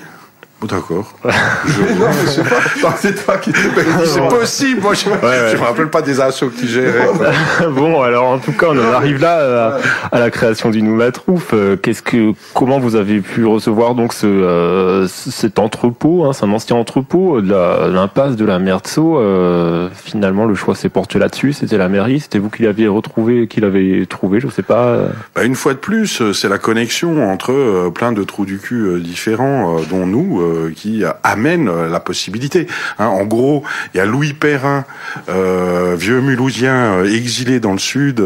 [0.61, 1.15] Bon, D'accord.
[1.25, 2.95] non, mais je sais pas.
[2.99, 3.53] C'est toi qui.
[4.05, 4.81] C'est possible.
[4.81, 7.09] Moi, je, je me rappelle pas des assauts que tu gérais.
[7.71, 9.79] bon, alors en tout cas, on en arrive là euh,
[10.11, 11.51] à, à la création du Noumatrouf.
[11.55, 16.45] Euh, Qu'est-ce que, comment vous avez pu recevoir donc ce, euh, cet entrepôt, hein, c'est
[16.45, 19.19] un ancien entrepôt de la- l'impasse de la Merceau.
[19.19, 21.53] Euh, finalement, le choix s'est porté là-dessus.
[21.53, 22.19] C'était la mairie.
[22.19, 24.41] C'était vous qui l'aviez retrouvé, qui l'avez trouvé.
[24.41, 24.97] Je sais pas.
[25.37, 29.77] Bah, une fois de plus, c'est la connexion entre plein de trous du cul différents,
[29.89, 32.67] dont nous, euh, qui euh, amène euh, la possibilité.
[32.99, 33.63] Hein, en gros,
[33.95, 34.85] il y a Louis Perrin,
[35.29, 38.21] euh, vieux Mulhousien exilé dans le sud,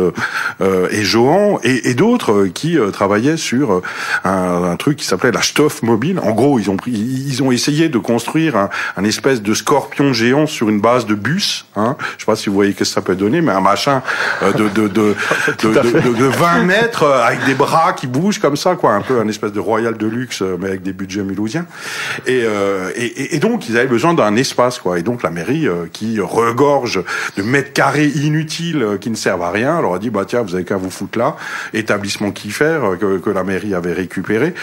[0.60, 3.82] euh, et Johan, et, et d'autres qui euh, travaillaient sur
[4.24, 6.18] un, un truc qui s'appelait la Stoff mobile.
[6.22, 10.12] En gros, ils ont pris, ils ont essayé de construire un, un espèce de scorpion
[10.12, 11.66] géant sur une base de bus.
[11.76, 11.96] Hein.
[12.16, 14.02] Je sais pas si vous voyez ce que ça peut donner, mais un machin
[14.42, 14.88] de de de,
[15.62, 19.00] de, de, de- de 20 mètres avec des bras qui bougent comme ça, quoi, un
[19.00, 21.66] peu un espèce de royal de luxe, mais avec des budgets mulhousiens.
[22.26, 24.98] Et, euh, et, et- et donc ils avaient besoin d'un espace, quoi.
[24.98, 27.02] Et donc la mairie euh, qui regorge
[27.36, 30.42] de mètres carrés inutiles euh, qui ne servent à rien, leur a dit bah tiens
[30.42, 31.36] vous avez qu'à vous foutre là,
[31.74, 34.54] établissement Kiffer euh, que, que la mairie avait récupéré.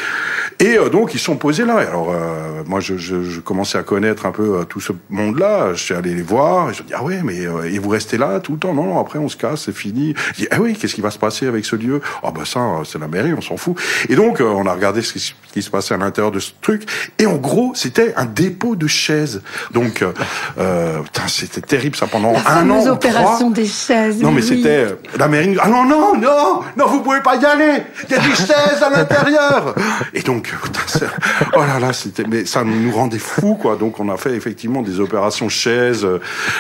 [0.60, 1.84] Et donc ils sont posés là.
[1.84, 5.74] Et alors euh, moi je, je, je commençais à connaître un peu tout ce monde-là.
[5.74, 6.70] Je suis allé les voir.
[6.70, 8.74] Et je dis ah ouais mais euh, et vous restez là tout le temps?
[8.74, 10.14] Non non après on se casse c'est fini.
[10.34, 12.02] Je dis ah oui qu'est-ce qui va se passer avec ce lieu?
[12.24, 13.78] Ah bah ça c'est la mairie on s'en fout.
[14.10, 16.52] Et donc on a regardé ce qui, ce qui se passait à l'intérieur de ce
[16.62, 16.84] truc.
[17.18, 19.42] Et en gros c'était un dépôt de chaises.
[19.74, 20.12] Donc euh,
[20.60, 22.86] euh, putain, c'était terrible ça pendant La un an.
[22.88, 23.52] opération trois.
[23.52, 24.22] des chaises.
[24.22, 24.48] Non mais oui.
[24.48, 25.58] c'était euh, la mairie.
[25.62, 27.84] Ah non non non non vous pouvez pas y aller.
[28.10, 29.76] Il y a des chaises à l'intérieur.
[30.14, 31.08] Et donc putain,
[31.56, 33.76] oh là là c'était mais ça nous rendait fous quoi.
[33.76, 36.08] Donc on a fait effectivement des opérations chaises.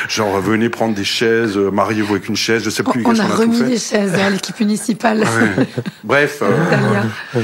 [0.08, 2.64] Genre venez prendre des chaises, mariez-vous avec une chaise.
[2.64, 3.06] Je sais On, plus.
[3.06, 5.68] on qu'est-ce a remis des chaises à l'équipe municipale Ouais.
[6.04, 6.42] Bref.
[6.42, 7.42] euh.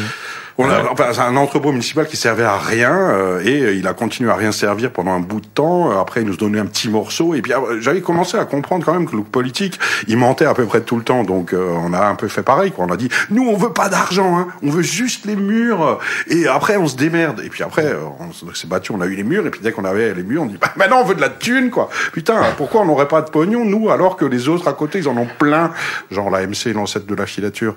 [0.57, 3.93] On a, enfin, c'est un entrepôt municipal qui servait à rien euh, et il a
[3.93, 5.91] continué à rien servir pendant un bout de temps.
[5.91, 8.85] Euh, Après, il nous donnait un petit morceau et puis euh, j'avais commencé à comprendre
[8.85, 11.23] quand même que le politique, il mentait à peu près tout le temps.
[11.23, 12.71] Donc euh, on a un peu fait pareil.
[12.71, 12.85] Quoi.
[12.85, 14.47] On a dit, nous, on veut pas d'argent, hein.
[14.63, 15.99] on veut juste les murs.
[16.27, 17.41] Et après, on se démerde.
[17.43, 19.45] Et puis après, euh, on s'est battu, on a eu les murs.
[19.45, 21.29] Et puis dès qu'on avait les murs, on dit, bah maintenant, on veut de la
[21.29, 21.89] thune, quoi.
[22.13, 25.09] Putain, pourquoi on n'aurait pas de pognon, nous, alors que les autres à côté, ils
[25.09, 25.71] en ont plein.
[26.11, 27.75] Genre la MC, l'ancêtre de la filature.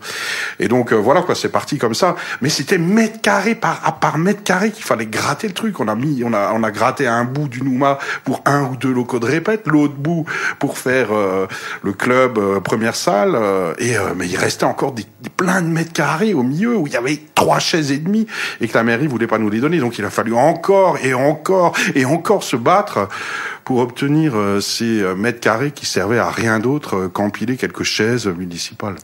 [0.61, 1.35] Et donc euh, voilà, quoi.
[1.35, 2.15] C'est parti comme ça.
[2.41, 5.81] Mais c'était mètre carré par par mètre carré qu'il fallait gratter le truc.
[5.81, 8.77] On a mis, on a, on a gratté un bout du Nouma pour un ou
[8.77, 10.27] deux locaux de répète, l'autre bout
[10.59, 11.47] pour faire euh,
[11.83, 13.35] le club euh, première salle.
[13.35, 16.77] euh, et euh, mais il restait encore des, des plein de mètres carrés au milieu
[16.77, 18.27] où il y avait trois chaises et demie
[18.61, 19.79] et que la mairie voulait pas nous les donner.
[19.79, 23.09] Donc il a fallu encore et encore et encore se battre
[23.65, 28.27] pour obtenir euh, ces euh, mètres carrés qui servaient à rien d'autre qu'empiler quelques chaises
[28.27, 28.97] municipales.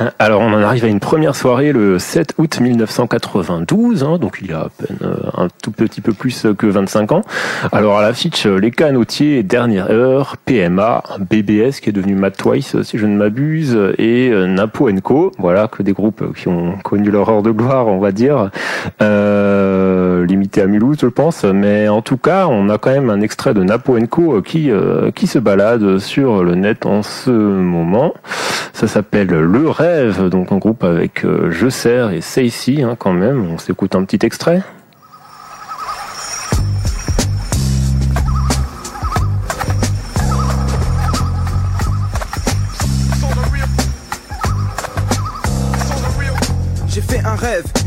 [0.00, 4.38] Hein, Alors on en arrive à une première soirée le 7 août 1992, hein, donc
[4.40, 7.22] il y a à peine euh, un tout petit peu plus que 25 ans.
[7.70, 12.80] Alors à l'affiche, euh, les canotiers, Dernière Heure, PMA, BBS qui est devenu Matt Twice
[12.82, 14.88] si je ne m'abuse, et euh, Napo
[15.38, 18.50] voilà que des groupes qui ont connu leur heure de gloire on va dire,
[19.02, 23.20] euh, limité à Mulhouse je pense, mais en tout cas on a quand même un
[23.20, 28.14] extrait de Napo Co qui, euh, qui se balade sur le net en ce moment.
[28.72, 29.89] Ça s'appelle Le Rêve,
[30.30, 33.50] donc un groupe avec euh, Je Sers et Seissi hein, quand même.
[33.50, 34.62] On s'écoute un petit extrait.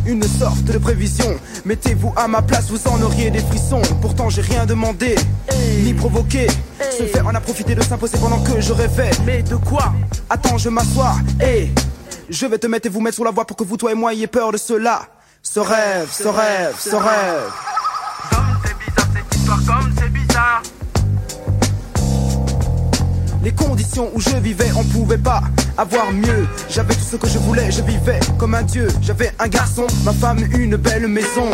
[0.05, 1.35] Une sorte de prévision.
[1.65, 3.81] Mettez-vous à ma place, vous en auriez des frissons.
[4.01, 5.15] Pourtant, j'ai rien demandé,
[5.83, 6.47] ni provoqué.
[6.79, 9.11] Ce fait en a profité de s'imposer pendant que je rêvais.
[9.25, 9.93] Mais de quoi?
[10.29, 11.15] Attends, je m'assois.
[11.41, 11.71] Et
[12.29, 13.95] je vais te mettre et vous mettre sur la voie pour que vous, toi et
[13.95, 15.01] moi, ayez peur de cela.
[15.41, 17.51] Ce rêve, ce rêve, ce rêve.
[18.29, 20.63] Comme c'est bizarre cette histoire, comme c'est bizarre.
[23.43, 25.43] Les conditions où je vivais, on pouvait pas
[25.77, 26.47] avoir mieux.
[26.69, 28.87] J'avais tout ce que je voulais, je vivais comme un dieu.
[29.01, 31.49] J'avais un garçon, ma femme, une belle maison.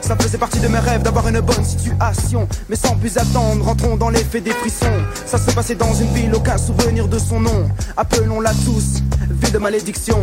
[0.00, 2.46] Ça faisait partie de mes rêves d'avoir une bonne situation.
[2.68, 4.86] Mais sans plus attendre, rentrons dans l'effet des frissons.
[5.26, 7.68] Ça se passait dans une ville, aucun souvenir de son nom.
[7.96, 10.18] Appelons-la tous, ville de malédiction.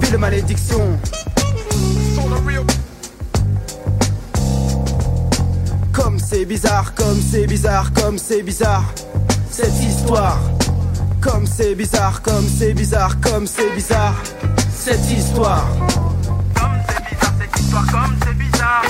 [0.00, 0.98] Ville de malédiction.
[5.92, 8.84] Comme c'est bizarre, comme c'est bizarre, comme c'est bizarre.
[9.50, 10.38] Cette histoire.
[11.20, 14.14] Comme c'est bizarre, comme c'est bizarre, comme c'est bizarre.
[14.74, 15.68] Cette histoire.
[16.54, 18.84] Comme c'est bizarre cette histoire, comme c'est bizarre.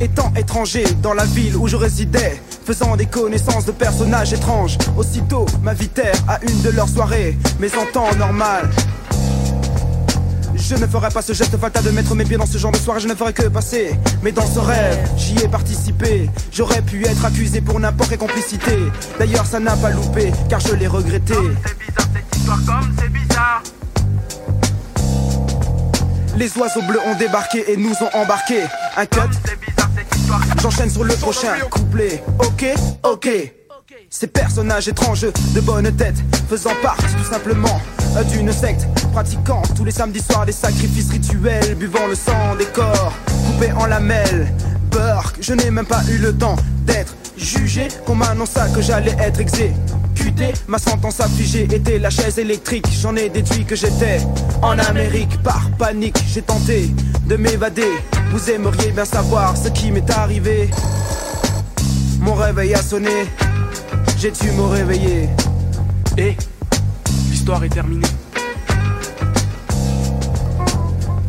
[0.00, 5.46] Étant étranger dans la ville où je résidais, faisant des connaissances de personnages étranges, aussitôt
[5.62, 8.68] m'invitèrent à une de leurs soirées, mais en temps normal.
[10.68, 12.76] Je ne ferai pas ce geste fatal de mettre mes pieds dans ce genre de
[12.76, 13.94] soirée, je ne ferai que passer.
[14.22, 16.28] Mais dans ce rêve, j'y ai participé.
[16.50, 18.76] J'aurais pu être accusé pour n'importe quelle complicité.
[19.16, 21.34] D'ailleurs, ça n'a pas loupé, car je l'ai regretté.
[21.34, 23.62] C'est bizarre cette histoire, comme c'est bizarre.
[26.36, 28.64] Les oiseaux bleus ont débarqué et nous ont embarqués.
[28.96, 29.20] Un cut.
[30.60, 32.24] J'enchaîne sur le prochain couplet.
[32.40, 32.66] Ok,
[33.04, 33.28] ok.
[34.10, 36.16] Ces personnages étranges de bonne tête,
[36.48, 37.80] faisant partie tout simplement
[38.24, 43.12] d'une secte, pratiquant tous les samedis soirs des sacrifices rituels, buvant le sang des corps,
[43.46, 44.52] coupés en lamelles.
[44.90, 49.40] Burke, je n'ai même pas eu le temps d'être jugé, qu'on m'annonça que j'allais être
[49.40, 50.52] exécuté.
[50.66, 54.20] Ma sentence affligée était la chaise électrique, j'en ai déduit que j'étais
[54.62, 55.42] en Amérique.
[55.42, 56.90] Par panique, j'ai tenté
[57.26, 57.92] de m'évader.
[58.32, 60.70] Vous aimeriez bien savoir ce qui m'est arrivé.
[62.20, 63.26] Mon réveil a sonné,
[64.18, 65.28] j'ai dû me réveiller.
[66.18, 66.36] Et
[67.46, 68.08] l'histoire est terminée.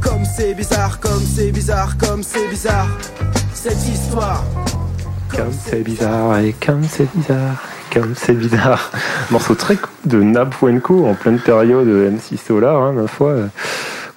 [0.02, 2.88] Comme c'est bizarre, comme c'est bizarre, comme c'est bizarre.
[3.54, 4.44] Cette histoire.
[5.30, 7.62] Comme c'est bizarre et comme c'est bizarre,
[7.94, 8.92] comme c'est bizarre.
[9.30, 13.36] Morceau très cool de Nab Wenko en pleine période MC Solar, hein, ma foi,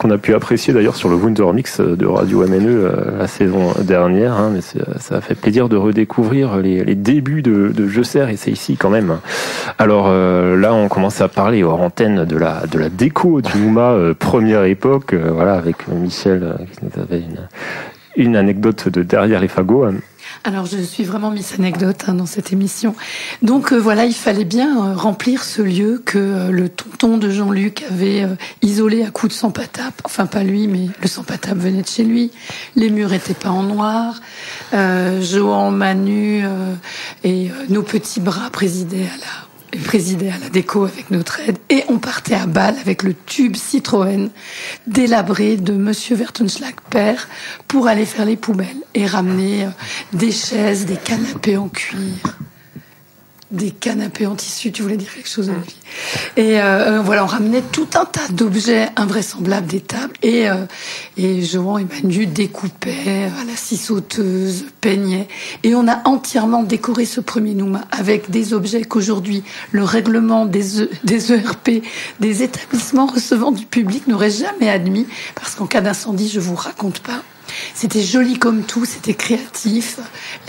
[0.01, 3.73] qu'on a pu apprécier d'ailleurs sur le Wunder Mix de Radio MNE euh, la saison
[3.83, 4.33] dernière.
[4.33, 8.31] hein, mais ça a fait plaisir de redécouvrir les, les débuts de, de Je Sers
[8.31, 9.19] et c'est ici quand même.
[9.77, 13.51] Alors euh, là, on commence à parler hors antenne de la, de la déco du
[13.59, 17.49] Nouma euh, première époque, euh, voilà, avec Michel euh, qui nous avait une,
[18.17, 19.85] une anecdote de derrière les fagots.
[19.85, 19.97] hein.
[20.43, 22.95] Alors je suis vraiment Miss Anecdote hein, dans cette émission.
[23.43, 27.29] Donc euh, voilà, il fallait bien euh, remplir ce lieu que euh, le tonton de
[27.29, 28.27] Jean-Luc avait
[28.63, 29.93] isolé à coups de sans patap.
[30.05, 32.31] Enfin pas lui, mais le sans patap venait de chez lui.
[32.75, 34.21] Les murs étaient pas en noir.
[34.73, 36.45] Johan, Manu
[37.25, 39.50] et nos petits bras présidaient à la
[39.85, 43.57] présidait à la déco avec notre aide et on partait à Bâle avec le tube
[43.57, 44.31] Citroën
[44.87, 47.29] délabré de Monsieur Vertenschlag père
[47.69, 49.69] pour aller faire les poubelles et ramener euh,
[50.13, 52.39] des chaises, des canapés en cuir
[53.51, 55.75] des canapés en tissu, tu voulais dire quelque chose, Olivier.
[56.37, 60.13] Et euh, euh, voilà, on ramenait tout un tas d'objets invraisemblables des tables.
[60.23, 60.67] Et, euh,
[61.17, 65.27] et Johan et Manu découpaient à la scie sauteuse, peignaient.
[65.65, 70.83] Et on a entièrement décoré ce premier Nouma avec des objets qu'aujourd'hui, le règlement des,
[70.83, 71.83] e, des ERP,
[72.21, 75.07] des établissements recevant du public n'aurait jamais admis.
[75.35, 77.23] Parce qu'en cas d'incendie, je vous raconte pas,
[77.75, 79.99] c'était joli comme tout, c'était créatif.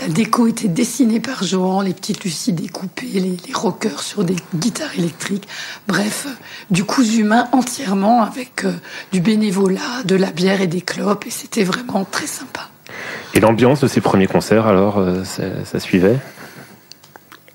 [0.00, 4.98] La déco était dessinée par Johan, les petites Lucies découpées, les, rockers sur des guitares
[4.98, 5.48] électriques.
[5.88, 6.26] Bref,
[6.70, 8.72] du cousu humain entièrement avec euh,
[9.12, 11.26] du bénévolat, de la bière et des clopes.
[11.26, 12.68] Et c'était vraiment très sympa.
[13.34, 16.18] Et l'ambiance de ces premiers concerts, alors, euh, ça, suivait?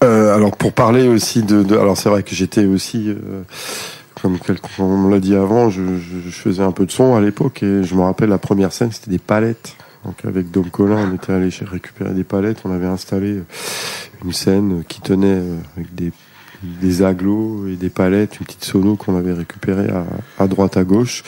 [0.04, 3.16] Euh, alors pour parler aussi de, alors c'est vrai que j'étais aussi
[4.21, 4.38] comme
[4.80, 5.82] me l'a dit avant, je,
[6.30, 9.12] faisais un peu de son à l'époque et je me rappelle la première scène, c'était
[9.12, 9.75] des palettes.
[10.06, 13.41] Donc avec Dom Collin, on était allé récupérer des palettes, on avait installé
[14.23, 16.12] une scène qui tenait euh, avec des,
[16.63, 19.89] des aglos et des palettes, une petite sono qu'on avait récupérée
[20.39, 21.23] à, droite à gauche.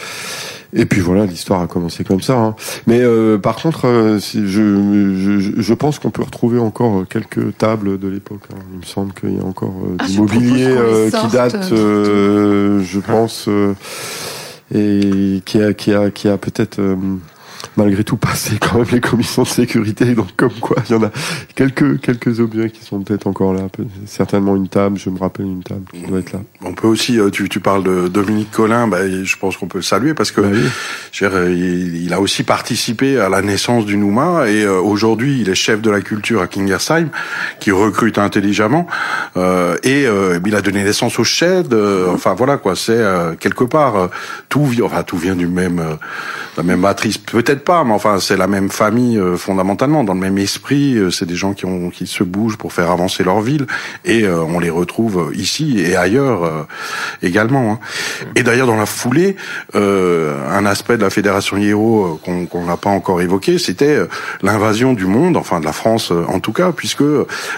[0.74, 2.38] Et puis voilà, l'histoire a commencé comme ça.
[2.38, 2.56] Hein.
[2.86, 7.98] Mais euh, par contre, euh, je, je, je, pense qu'on peut retrouver encore quelques tables
[7.98, 8.42] de l'époque.
[8.54, 8.60] Hein.
[8.74, 13.00] Il me semble qu'il y a encore euh, ah, du mobilier euh, qui date, je
[13.00, 13.50] pense,
[14.74, 16.80] et qui a, qui a, qui a peut-être
[17.78, 20.14] malgré tout passer quand même les commissions de sécurité.
[20.16, 21.12] Donc comme quoi, il y en a
[21.56, 23.68] quelques quelques objets qui sont peut-être encore là.
[24.06, 24.98] Certainement une table.
[24.98, 26.42] Je me rappelle une table qui doit être là.
[26.64, 27.20] On peut aussi.
[27.20, 28.88] Euh, tu, tu parles de Dominique Collin.
[28.88, 30.48] Bah, je pense qu'on peut le saluer parce que bah
[31.50, 35.82] il, a aussi participé à la naissance du Nouma et euh, aujourd'hui il est chef
[35.82, 37.10] de la culture à Kingersheim
[37.60, 38.88] qui recrute intelligemment
[39.38, 40.06] euh, et
[40.46, 41.74] il a donné naissance au Shed.
[41.74, 42.76] enfin voilà quoi.
[42.76, 43.04] C'est
[43.40, 44.10] quelque part
[44.50, 44.86] tout vient.
[44.86, 45.82] Enfin tout vient du même
[46.58, 47.20] la même matrice.
[47.50, 50.96] Peut-être pas, mais enfin c'est la même famille euh, fondamentalement, dans le même esprit.
[50.96, 53.66] Euh, c'est des gens qui ont qui se bougent pour faire avancer leur ville,
[54.06, 56.68] et euh, on les retrouve ici et ailleurs
[57.24, 57.72] également.
[57.72, 57.80] Hein.
[58.36, 59.36] Et d'ailleurs dans la foulée,
[59.74, 63.98] un aspect de la fédération Hiero qu'on n'a pas encore évoqué, c'était
[64.44, 67.04] l'invasion du monde, enfin de la France en tout cas, puisque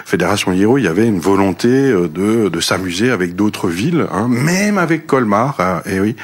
[0.06, 4.78] fédération Hiero, il y avait une volonté de de s'amuser avec d'autres villes, hein, même
[4.78, 5.58] avec Colmar.
[5.60, 6.16] Hein, et oui.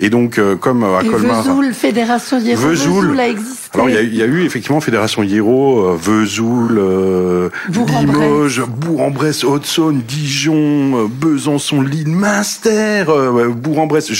[0.00, 3.66] Et donc comme à Colmar, Vesoul, fédération Vesoul a existé.
[3.74, 9.44] Alors il y a, y a, eu effectivement Fédération Hiero, euh, Vesoul, euh, Limoges, Bourg-en-Bresse,
[9.44, 14.12] Haute-Saône, Dijon, euh, Besançon, Lille, Münster, euh, Bourg-en-Bresse,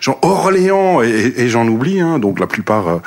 [0.00, 2.00] Jean Orléans et, et j'en oublie.
[2.00, 3.00] Hein, donc la plupart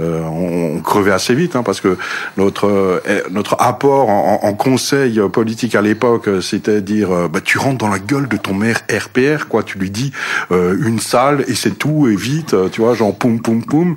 [0.00, 1.96] euh, ont, crevé assez vite hein, parce que
[2.36, 7.88] notre notre apport en, en conseil politique à l'époque, c'était dire bah tu rentres dans
[7.88, 10.12] la gueule de ton maire RPR quoi, tu lui dis
[10.50, 13.96] une salle et c'est tout et vite, tu vois, genre poum poum poum.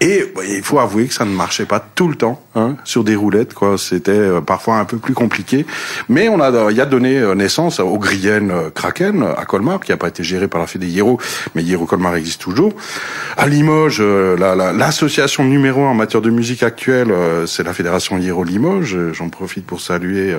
[0.00, 3.04] Et bah, il faut avouer que ça ne marchait pas tout le temps hein, sur
[3.04, 3.54] des roulettes.
[3.54, 3.76] quoi.
[3.78, 5.66] C'était euh, parfois un peu plus compliqué.
[6.08, 9.90] Mais on a, il a donné euh, naissance au Grienne euh, Kraken à Colmar, qui
[9.90, 11.18] n'a pas été géré par la Fédé Hiero,
[11.54, 12.72] mais Hiero Colmar existe toujours.
[13.36, 17.12] À Limoges, l'association numéro un en matière de musique actuelle,
[17.46, 18.96] c'est la Fédération Hiero Limoges.
[19.12, 20.36] J'en profite pour saluer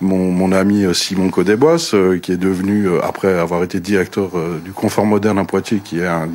[0.00, 1.76] mon, mon ami Simon Codebois,
[2.22, 4.30] qui est devenu, après avoir été directeur
[4.64, 6.28] du Confort Moderne à Poitiers, qui est un,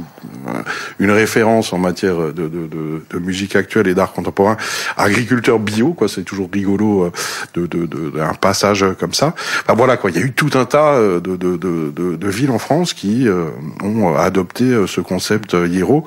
[1.00, 4.58] une référence en matière de, de, de, de musique actuelle et d'art contemporain,
[4.98, 6.08] agriculteur bio, quoi.
[6.08, 7.12] C'est toujours rigolo euh,
[7.56, 9.34] de, de, de, un passage comme ça.
[9.62, 10.12] Enfin, voilà, quoi.
[10.12, 12.94] Il y a eu tout un tas euh, de, de, de, de villes en France
[12.94, 13.46] qui euh,
[13.84, 16.06] ont adopté ce concept Hiero,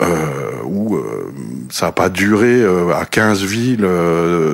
[0.00, 0.06] euh,
[0.64, 0.98] où
[1.70, 3.88] ça n'a pas duré à 15 villes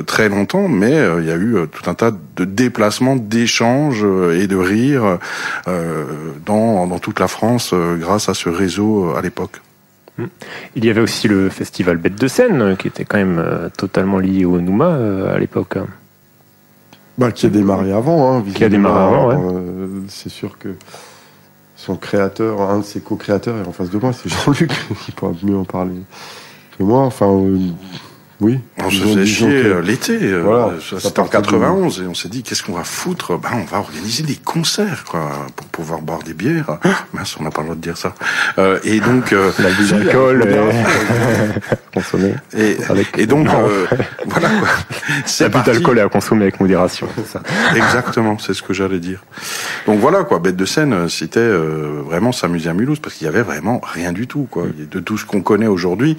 [0.06, 4.04] très longtemps, mais il y a eu tout un tas de déplacements, d'échanges
[4.34, 5.18] et de rires
[6.46, 9.60] dans, dans toute la France grâce à ce réseau à l'époque.
[10.76, 14.18] Il y avait aussi le festival Bête de Seine, qui était quand même euh, totalement
[14.18, 15.78] lié au Nouma euh, à l'époque.
[17.18, 18.38] Bah, qui a démarré avant.
[18.38, 20.70] Hein, qui a démarré avant, euh, c'est sûr que
[21.76, 24.70] son créateur, un de ses co-créateurs est en face de moi, c'est Jean-Luc,
[25.04, 25.94] qui pourra mieux en parler
[26.76, 27.02] que moi.
[27.02, 27.26] Enfin,
[28.40, 28.58] Oui.
[28.78, 30.18] On se faisait chier que- euh, l'été.
[30.22, 33.36] euh, Voilà, C'était en partait de- 91 et on s'est dit qu'est-ce qu'on va foutre?
[33.38, 36.78] Ben on va organiser des concerts quoi pour pouvoir boire des bières.
[36.82, 38.14] Ah, mince, on n'a pas le droit de dire ça.
[38.58, 41.60] Euh, et donc euh, L'abus si, d'alcool la-
[41.92, 42.34] consommé.
[42.56, 43.86] et, Avec- et donc euh,
[44.26, 44.68] voilà quoi.
[45.26, 45.70] C'est parti.
[45.70, 47.08] d'alcool est à consommer avec modération.
[47.16, 47.42] c'est ça.
[47.76, 49.22] Exactement, c'est ce que j'allais dire.
[49.86, 53.26] Donc voilà quoi, bête de scène, euh, c'était euh, vraiment s'amuser à Mulhouse parce qu'il
[53.26, 54.64] y avait vraiment rien du tout quoi.
[54.90, 56.16] De tout ce qu'on connaît aujourd'hui,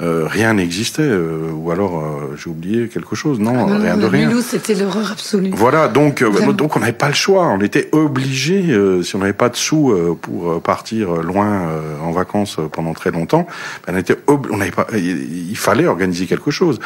[0.00, 1.02] euh, rien n'existait.
[1.40, 3.38] Euh, ou alors euh, j'ai oublié quelque chose.
[3.40, 4.26] Non, Non, non, rien de non, rien.
[4.28, 5.50] Mulhouse, c'était l'horreur absolue.
[5.54, 7.46] Voilà, donc euh, donc on n'avait pas le choix.
[7.48, 11.46] On était obligé, euh, si on n'avait pas de sous euh, pour euh, partir loin
[11.68, 13.46] euh, en vacances pendant très longtemps,
[13.86, 16.78] ben, on était ob- on n'avait pas, il, fallait organiser quelque chose.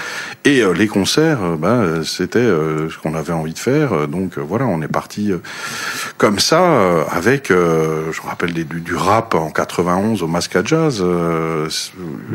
[0.44, 4.08] Et euh, les concerts, ben c'était euh, ce qu'on avait envie de faire.
[4.08, 5.38] Donc euh, voilà, on est parti euh,
[6.18, 10.26] comme ça euh, avec, euh, je me rappelle des- du, du rap en 91 au
[10.26, 11.00] Masca Jazz.
[11.02, 11.68] euh,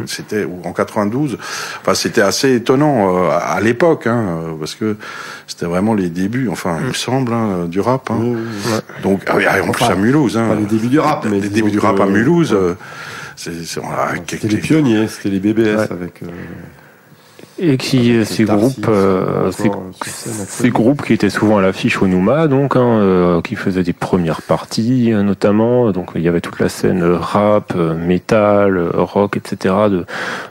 [0.05, 1.37] c'était ou en 92.
[1.81, 4.97] Enfin, c'était assez étonnant euh, à, l'époque, hein, euh, parce que
[5.45, 6.49] c'était vraiment les débuts.
[6.49, 8.09] Enfin, il me semble hein, du rap.
[8.09, 8.19] Hein.
[9.03, 10.35] Donc, ah oui, ah, en plus à Mulhouse.
[10.37, 12.51] Hein, pas les débuts du rap, mais les débuts du rap à Mulhouse.
[12.53, 12.59] ouais.
[12.59, 12.73] euh,
[13.35, 15.91] c'est, c'est- on a- C'était les pionniers, c'était les BBS Ouais.
[15.91, 16.23] avec.
[16.23, 16.27] euh,
[17.61, 22.07] Et qui, Avec ces groupes, euh, ces, euh, groupes qui étaient souvent à l'affiche au
[22.07, 25.91] Nouma, donc, hein, euh, qui faisaient des premières parties, euh, notamment.
[25.91, 29.75] Donc, il y avait toute la scène euh, rap, euh, métal, euh, rock, etc.
[29.89, 30.05] de,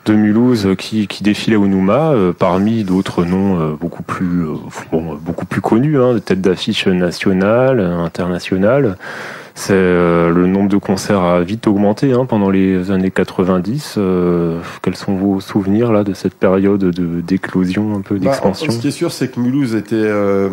[0.04, 4.42] de Mulhouse euh, qui, qui défilait au Nouma, euh, parmi d'autres noms euh, beaucoup plus,
[4.42, 4.56] euh,
[4.92, 8.98] bon, euh, beaucoup plus connus, hein, des têtes d'affiche nationales, euh, internationales.
[9.60, 13.94] C'est euh, le nombre de concerts a vite augmenté hein, pendant les années 90.
[13.98, 18.70] Euh, quels sont vos souvenirs là de cette période de d'éclosion un peu Bah, d'expansion
[18.70, 20.48] ce qui est sûr, c'est que Mulhouse était, euh,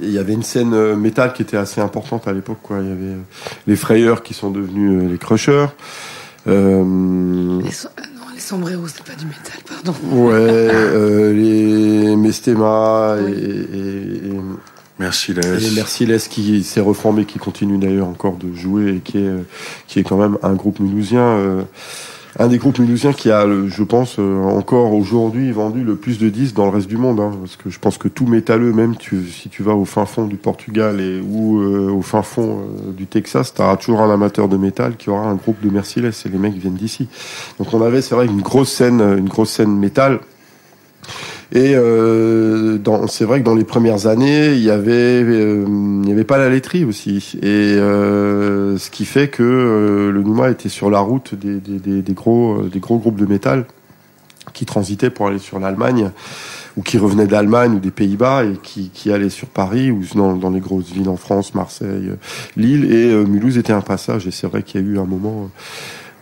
[0.00, 2.60] il y avait une scène euh, métal qui était assez importante à l'époque.
[2.62, 3.20] Quoi, il y avait euh,
[3.66, 5.66] les Frayeurs qui sont devenus euh, les Crushers.
[6.48, 9.92] Euh, Les, so- non, les sombreros, c'est pas du métal, pardon.
[10.12, 14.40] ouais, euh, les Mestema et, et, et-
[15.02, 15.74] Merci les les.
[15.74, 19.42] Merciless qui s'est reformé, qui continue d'ailleurs encore de jouer et qui est, euh,
[19.88, 21.20] qui est quand même un groupe mulhousien.
[21.20, 21.62] euh,
[22.38, 26.30] un des groupes mulhousiens qui a, je pense, euh, encore aujourd'hui vendu le plus de
[26.30, 27.20] disques dans le reste du monde.
[27.20, 30.24] hein, parce que je pense que tout métalleux, même si tu vas au fin fond
[30.26, 32.60] du Portugal et ou euh, au fin fond
[32.96, 36.24] du Texas, tu auras toujours un amateur de métal qui aura un groupe de Merciless
[36.24, 37.06] et les mecs viennent d'ici.
[37.58, 40.20] Donc on avait, c'est vrai, une grosse scène, une grosse scène métal.
[41.54, 42.78] Et euh,
[43.08, 45.66] c'est vrai que dans les premières années, il y avait, euh,
[46.02, 50.22] il y avait pas la laiterie aussi, et euh, ce qui fait que euh, le
[50.22, 53.66] Nouma était sur la route des, des, des, des gros, des gros groupes de métal
[54.54, 56.10] qui transitaient pour aller sur l'Allemagne
[56.76, 60.34] ou qui revenaient d'Allemagne ou des Pays-Bas et qui, qui allaient sur Paris ou dans,
[60.36, 62.12] dans les grosses villes en France, Marseille,
[62.56, 64.26] Lille et euh, Mulhouse était un passage.
[64.26, 65.50] Et c'est vrai qu'il y a eu un moment.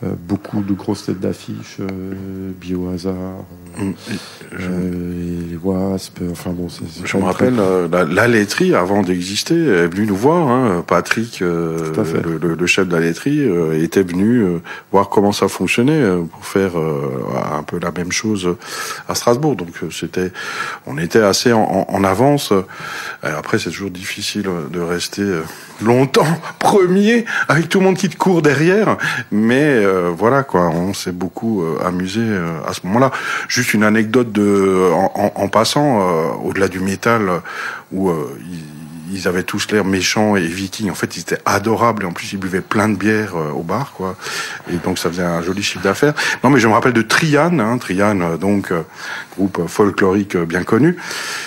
[0.03, 3.45] Euh, beaucoup de grosses têtes d'affiche, euh, Biohazard,
[3.79, 3.93] Mm.
[4.59, 6.83] euh, et les Wasp, enfin bon, c'est.
[7.07, 7.55] Je me rappelle,
[7.91, 10.49] la, la laiterie, avant d'exister, est venue nous voir.
[10.49, 11.93] Hein, Patrick, euh,
[12.25, 14.59] le, le- le chef de la laiterie, euh, était venu euh,
[14.91, 17.23] voir comment ça fonctionnait euh, pour faire euh,
[17.57, 18.57] un peu la même chose
[19.09, 19.55] à Strasbourg.
[19.55, 20.33] Donc c'était,
[20.87, 22.53] on était assez en, en- en avance.
[23.23, 25.43] Et après, c'est toujours difficile de rester euh,
[25.83, 26.27] longtemps
[26.59, 28.97] premier avec tout le monde qui te court derrière.
[29.31, 33.11] Mais euh, voilà quoi, on s'est beaucoup euh, amusé euh, à ce moment-là.
[33.49, 36.01] Juste une anecdote de, en, en- passant,
[36.45, 37.23] au-delà du métal,
[37.93, 38.39] où euh,
[39.13, 40.91] ils, avaient tous l'air méchants et vikings.
[40.91, 43.63] En fait, ils étaient adorables et en plus ils buvaient plein de bière euh, au
[43.63, 44.17] bar, quoi.
[44.73, 46.15] Et donc ça faisait un joli chiffre d'affaires.
[46.43, 48.83] Non, mais je me rappelle de Trian, hein, Trian, euh, donc euh,
[49.37, 50.97] groupe folklorique bien connu.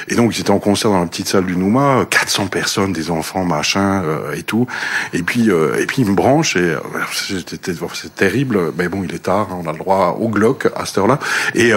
[0.08, 2.94] Et donc ils étaient en concert dans la petite salle du Nouma, euh, 400 personnes,
[2.94, 4.04] des enfants, machin
[4.36, 4.68] et tout.
[5.14, 6.76] Et puis et puis ils me branchent et
[7.12, 8.74] c'est terrible.
[8.78, 11.20] Mais bon, il est tard, hein, on a le droit au Glock à cette heure-là.
[11.56, 11.72] Et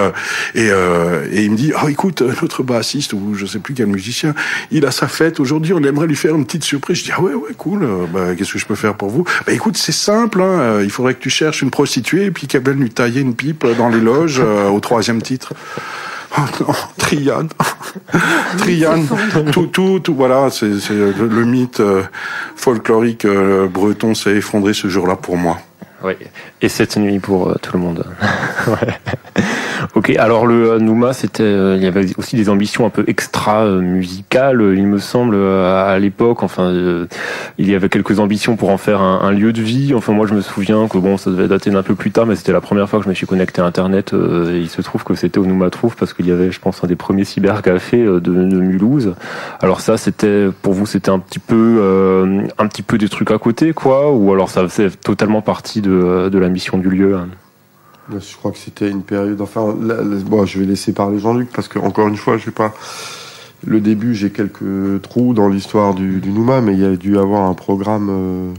[0.54, 4.34] et, et il me dit, oh écoute, notre bassiste ou je sais plus quel musicien,
[4.70, 6.98] il a sa fête aujourd'hui, on aimerait lui faire une petite surprise.
[6.98, 7.82] Je dis ah ouais ouais cool.
[7.84, 9.24] euh, bah, qu'est-ce que je peux faire pour vous?
[9.46, 10.40] Bah écoute, c'est simple.
[10.40, 13.20] Hein, euh, il faudrait que tu cherches une prostituée et puis qu'elle vienne lui tailler
[13.20, 15.52] une pipe dans les loges euh, au troisième titre.
[16.38, 17.46] Oh non, Trian,
[18.58, 19.04] Trian,
[19.52, 22.02] tout, tout, tout, voilà, c'est c'est le, le mythe euh,
[22.56, 25.58] folklorique euh, breton s'est effondré ce jour-là pour moi.
[26.04, 26.14] Oui.
[26.66, 28.04] Et cette nuit pour euh, tout le monde.
[28.66, 28.98] ouais.
[29.94, 33.04] Ok, alors le euh, Nouma, c'était, euh, il y avait aussi des ambitions un peu
[33.06, 36.42] extra musicales, il me semble, à, l'époque.
[36.42, 36.72] Enfin,
[37.58, 39.94] il y avait quelques ambitions pour en faire un, un lieu de vie.
[39.94, 42.34] Enfin, moi, je me souviens que bon, ça devait dater d'un peu plus tard, mais
[42.34, 44.12] c'était la première fois que je me suis connecté à Internet.
[44.12, 46.82] et il se trouve que c'était au Nouma Trouve parce qu'il y avait, je pense,
[46.82, 49.14] un des premiers cybercafés de, de Mulhouse.
[49.60, 53.38] Alors ça, c'était pour vous, c'était un petit peu, un petit peu des trucs à
[53.38, 57.16] côté, quoi, ou alors ça faisait totalement partie de, de la du lieu.
[57.16, 57.28] hein.
[58.12, 59.40] Je crois que c'était une période.
[59.40, 62.46] Enfin, là, là, bon, je vais laisser parler Jean-Luc parce que encore une fois, je
[62.46, 62.72] vais pas.
[63.66, 67.18] Le début, j'ai quelques trous dans l'histoire du, du Nouma, mais il y a dû
[67.18, 68.52] avoir un programme euh,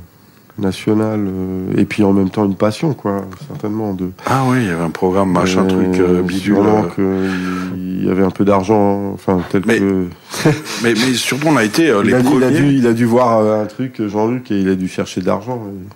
[0.58, 3.94] national euh, et puis en même temps une passion, quoi, certainement.
[3.94, 6.58] De, Ah oui, il y avait un programme, machin, Euh, truc, euh, bidule.
[6.96, 10.08] qu'il y avait un peu d'argent, enfin tel Mais- que.
[10.84, 12.88] Mais, mais surtout, on a été euh, il, les a, dû- il a dû, il
[12.88, 15.62] a dû voir un truc, Jean-Luc, et il a dû chercher de l'argent.
[15.68, 15.88] et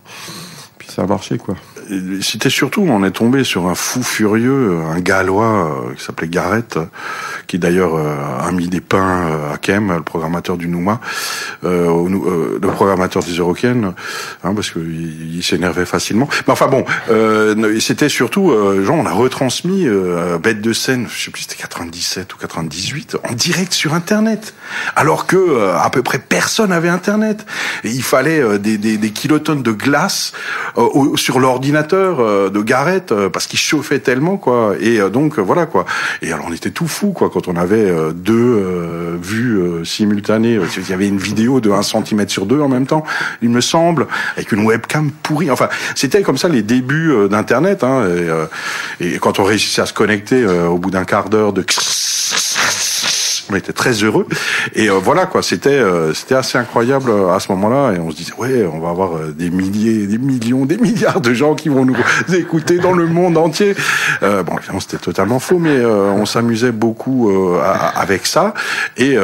[0.77, 1.55] Puis ça a marché, quoi.
[2.21, 6.79] C'était surtout, on est tombé sur un fou furieux, un gallois euh, qui s'appelait Garrett,
[7.47, 11.01] qui d'ailleurs euh, a mis des pains euh, à Kem, le programmateur du Nouma,
[11.63, 13.93] au le programmateur des Eurocaines,
[14.43, 16.29] hein, parce qu'il il s'énervait facilement.
[16.47, 16.85] Mais enfin bon,
[17.79, 19.87] c'était surtout, genre, on a retransmis
[20.41, 24.53] Bête de scène, je sais plus, c'était 97 ou 98, en direct sur Internet,
[24.95, 27.45] alors que à peu près personne avait Internet.
[27.83, 30.33] Et il fallait des, des, des kilotonnes de glace
[31.15, 34.75] sur l'ordinateur euh, de Garrett euh, parce qu'il chauffait tellement quoi.
[34.79, 35.85] Et euh, donc voilà quoi.
[36.21, 40.59] Et alors on était tout fou quoi quand on avait deux vues simultanées.
[40.77, 43.03] Il y avait une vidéo de 1 cm sur deux en même temps,
[43.41, 45.51] il me semble, avec une webcam pourrie.
[45.51, 47.83] Enfin, c'était comme ça les débuts d'Internet.
[47.83, 48.07] Hein,
[48.99, 51.63] et, et quand on réussissait à se connecter au bout d'un quart d'heure de
[53.51, 54.25] on était très heureux.
[54.75, 55.41] Et euh, voilà quoi.
[55.43, 57.93] C'était euh, c'était assez incroyable euh, à ce moment-là.
[57.95, 61.21] Et on se disait ouais on va avoir euh, des milliers des millions des milliards
[61.21, 61.95] de gens qui vont nous
[62.33, 63.75] écouter dans le monde entier.
[64.23, 67.31] Euh, bon évidemment c'était totalement faux mais euh, on s'amusait beaucoup
[67.63, 68.53] à- avec ça.
[68.97, 69.17] Et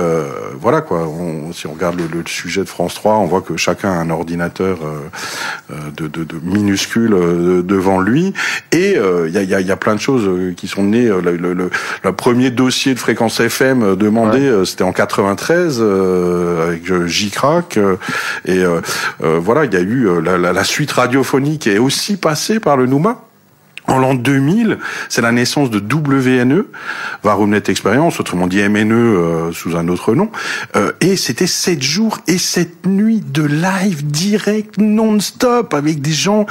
[0.59, 1.07] voilà quoi.
[1.07, 3.95] On, si on regarde le, le sujet de France 3 on voit que chacun a
[3.95, 4.79] un ordinateur
[5.69, 7.11] de, de, de minuscule
[7.65, 8.33] devant lui.
[8.71, 8.97] Et
[9.27, 11.69] il y, a, y, y a plein de choses qui sont nées le, le, le,
[12.03, 17.07] le premier dossier de fréquence FM euh, demandé euh, c'était en 93 euh, avec euh,
[17.07, 17.97] J-Crack euh,
[18.45, 18.63] et
[19.19, 22.85] voilà il y a eu la, la, la suite radiophonique est aussi passée par le
[22.85, 23.23] Nouma.
[23.87, 26.65] En l'an 2000, c'est la naissance de WNE,
[27.23, 30.29] Varumnet Experience, autrement dit MNE euh, sous un autre nom,
[30.75, 36.45] euh, et c'était sept jours et sept nuits de live direct non-stop avec des gens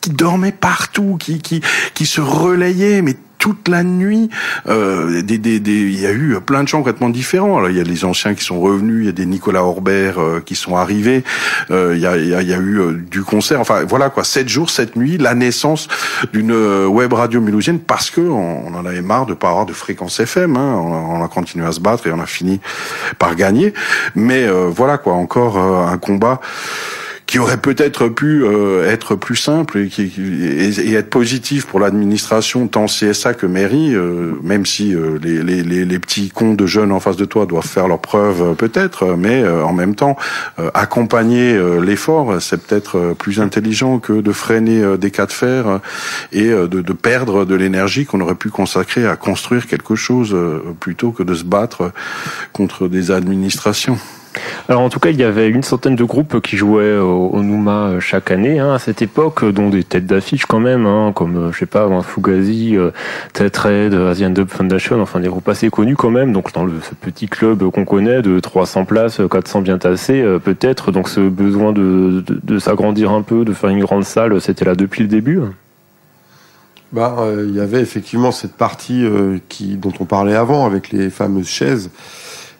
[0.00, 1.60] qui dormaient partout, qui qui
[1.94, 4.28] qui se relayaient, mais toute la nuit,
[4.68, 7.58] euh, des, des, des, il y a eu plein de gens complètement différents.
[7.58, 10.18] Alors, il y a les anciens qui sont revenus, il y a des Nicolas Orbert
[10.18, 11.22] euh, qui sont arrivés,
[11.70, 13.60] euh, il, y a, il, y a, il y a eu euh, du concert.
[13.60, 15.86] Enfin, voilà quoi, sept jours, sept nuits, la naissance
[16.32, 19.72] d'une euh, web radio mulhousienne parce que on, en avait marre de pas avoir de
[19.72, 20.56] fréquence FM.
[20.56, 20.80] Hein.
[20.82, 22.60] On, a, on a continué à se battre et on a fini
[23.20, 23.74] par gagner.
[24.16, 26.40] Mais euh, voilà quoi, encore un combat
[27.26, 31.80] qui aurait peut-être pu euh, être plus simple et, qui, et, et être positif pour
[31.80, 36.66] l'administration tant CSA que mairie, euh, même si euh, les, les, les, petits cons de
[36.66, 39.96] jeunes en face de toi doivent faire leurs preuves euh, peut-être, mais euh, en même
[39.96, 40.16] temps
[40.60, 45.80] euh, accompagner l'effort, c'est peut-être plus intelligent que de freiner des cas de fer
[46.32, 50.36] et de, de perdre de l'énergie qu'on aurait pu consacrer à construire quelque chose
[50.80, 51.92] plutôt que de se battre
[52.52, 53.98] contre des administrations.
[54.68, 57.88] Alors en tout cas, il y avait une centaine de groupes qui jouaient au, Nouma
[57.88, 61.12] euh, chaque année hein, à cette époque, euh, dont des têtes d'affiche quand même, hein,
[61.14, 62.76] comme euh, je sais pas, Fugazi,
[63.32, 66.32] Tetraed, Asian Dub Foundation, enfin des groupes assez connus quand même.
[66.32, 70.90] Donc dans le, ce petit club qu'on connaît de 300 places, 400 bien tassés, peut-être.
[70.90, 72.24] Donc ce besoin de,
[72.58, 75.40] s'agrandir un peu, de faire une grande salle, c'était là depuis le début.
[76.92, 77.16] Bah,
[77.46, 79.04] il y avait effectivement cette partie
[79.48, 81.90] qui dont on parlait avant avec les fameuses chaises.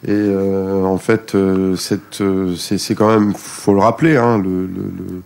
[0.07, 4.67] Et euh, en fait, euh, cette, euh, c'est, quand même, faut le rappeler, hein, le,
[4.67, 5.23] le, le,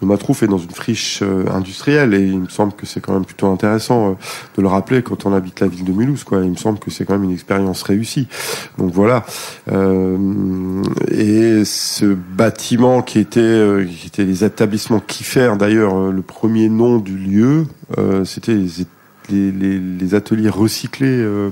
[0.00, 3.12] le Matrouf est dans une friche euh, industrielle et il me semble que c'est quand
[3.12, 4.14] même plutôt intéressant euh,
[4.56, 6.24] de le rappeler quand on habite la ville de Mulhouse.
[6.24, 6.40] Quoi.
[6.44, 8.26] Il me semble que c'est quand même une expérience réussie.
[8.78, 9.26] Donc voilà.
[9.70, 16.96] Euh, et ce bâtiment qui était, qui était les établissements Kiffer, d'ailleurs, le premier nom
[16.98, 17.66] du lieu,
[18.24, 18.80] c'était les
[19.32, 21.50] les, les, les, ateliers recyclés, euh,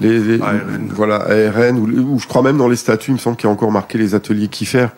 [0.00, 0.88] les, les ARN.
[0.94, 3.52] voilà ARN, ou, je crois même dans les statuts, il me semble qu'il y a
[3.52, 4.88] encore marqué les ateliers Kiffer.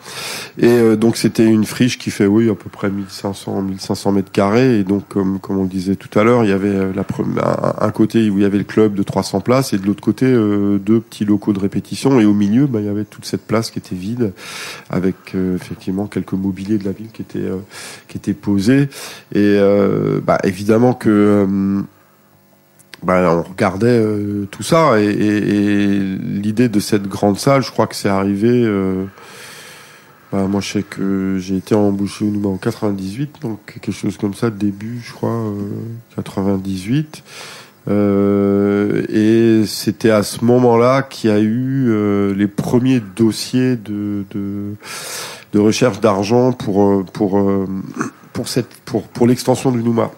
[0.57, 4.31] Et euh, donc c'était une friche qui fait oui à peu près 1500 1500 mètres
[4.31, 4.79] carrés.
[4.79, 7.05] Et donc comme comme on le disait tout à l'heure, il y avait euh, la
[7.43, 10.01] un, un, côté où il y avait le club de 300 places et de l'autre
[10.01, 12.19] côté euh, deux petits locaux de répétition.
[12.19, 14.33] Et au milieu, bah, il y avait toute cette place qui était vide
[14.89, 17.49] avec euh, effectivement quelques mobiliers de la ville qui étaient
[18.07, 18.89] qui étaient posés.
[19.33, 19.57] Et
[20.23, 21.83] bah, évidemment que
[23.03, 27.71] bah, on regardait euh, tout ça et, et, et l'idée de cette grande salle, je
[27.71, 28.49] crois que c'est arrivé.
[28.51, 29.05] Euh,
[30.31, 34.33] bah, moi, je sais que j'ai été embauché au en 98, donc quelque chose comme
[34.33, 35.55] ça, début, je crois, euh,
[36.15, 37.23] 98.
[39.09, 44.75] et c'était à ce moment-là qu'il y a eu les premiers dossiers de, de,
[45.53, 47.41] de recherche d'argent pour pour
[48.33, 50.11] pour cette pour pour l'extension du Nouma.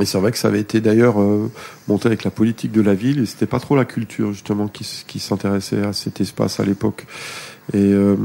[0.00, 1.50] Et c'est vrai que ça avait été d'ailleurs euh,
[1.86, 5.18] monté avec la politique de la ville et c'était pas trop la culture justement qui,
[5.18, 7.06] s'intéressait à cet espace à l'époque.
[7.74, 8.16] Et euh,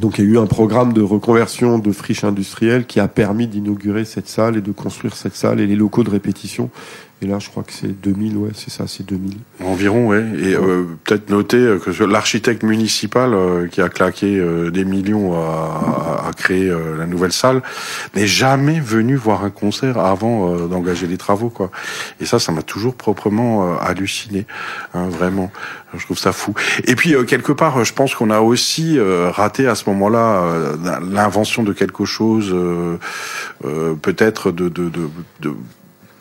[0.00, 3.46] donc il y a eu un programme de reconversion de friches industrielles qui a permis
[3.46, 6.70] d'inaugurer cette salle et de construire cette salle et les locaux de répétition.
[7.24, 9.38] Et là, je crois que c'est 2000, ouais, c'est ça, c'est 2000.
[9.64, 10.22] Environ, ouais.
[10.42, 15.32] Et euh, peut-être noter euh, que l'architecte municipal euh, qui a claqué euh, des millions
[15.32, 17.62] à, à- à créer euh, la nouvelle salle
[18.14, 21.70] n'est jamais venu voir un concert avant euh, d'engager les travaux, quoi.
[22.20, 24.46] Et ça, ça m'a toujours proprement euh, halluciné,
[24.92, 25.50] hein, vraiment.
[25.96, 26.52] Je trouve ça fou.
[26.86, 30.42] Et puis euh, quelque part, je pense qu'on a aussi euh, raté à ce moment-là
[30.42, 30.76] euh,
[31.10, 32.98] l'invention de quelque chose, euh,
[33.64, 35.08] euh, peut-être de, de, de,
[35.40, 35.54] de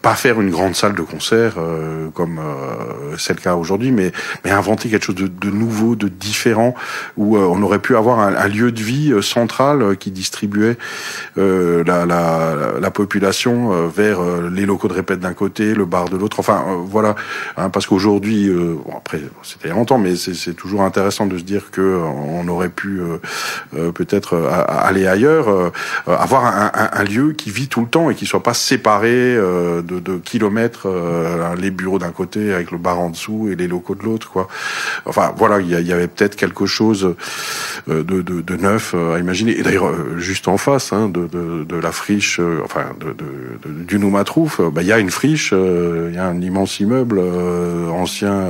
[0.03, 4.11] pas faire une grande salle de concert euh, comme euh, c'est le cas aujourd'hui, mais,
[4.43, 6.75] mais inventer quelque chose de, de nouveau, de différent,
[7.15, 10.11] où euh, on aurait pu avoir un, un lieu de vie euh, central euh, qui
[10.11, 10.77] distribuait
[11.37, 14.19] la, la, la population vers
[14.51, 16.39] les locaux de répète d'un côté, le bar de l'autre.
[16.39, 17.15] Enfin, voilà,
[17.55, 21.81] hein, parce qu'aujourd'hui, bon, après c'était longtemps, mais c'est toujours intéressant de se dire que
[21.81, 23.01] on aurait pu
[23.71, 24.35] peut-être
[24.67, 25.71] aller ailleurs,
[26.05, 29.81] avoir un, un, lieu qui vit tout le temps et qui soit pas séparé euh,
[29.93, 33.67] de, de kilomètres, euh, les bureaux d'un côté avec le bar en dessous et les
[33.67, 34.47] locaux de l'autre, quoi.
[35.05, 37.15] Enfin, voilà, il y, avait peut-être quelque chose
[37.89, 39.57] euh, de, de, de neuf euh, à imaginer.
[39.57, 42.85] Et d'ailleurs, euh, juste en face hein, de, de, la friche, enfin,
[43.65, 47.19] du Noumatrouf, bah, il y a une friche, il y a un immense immeuble
[47.91, 48.47] ancien,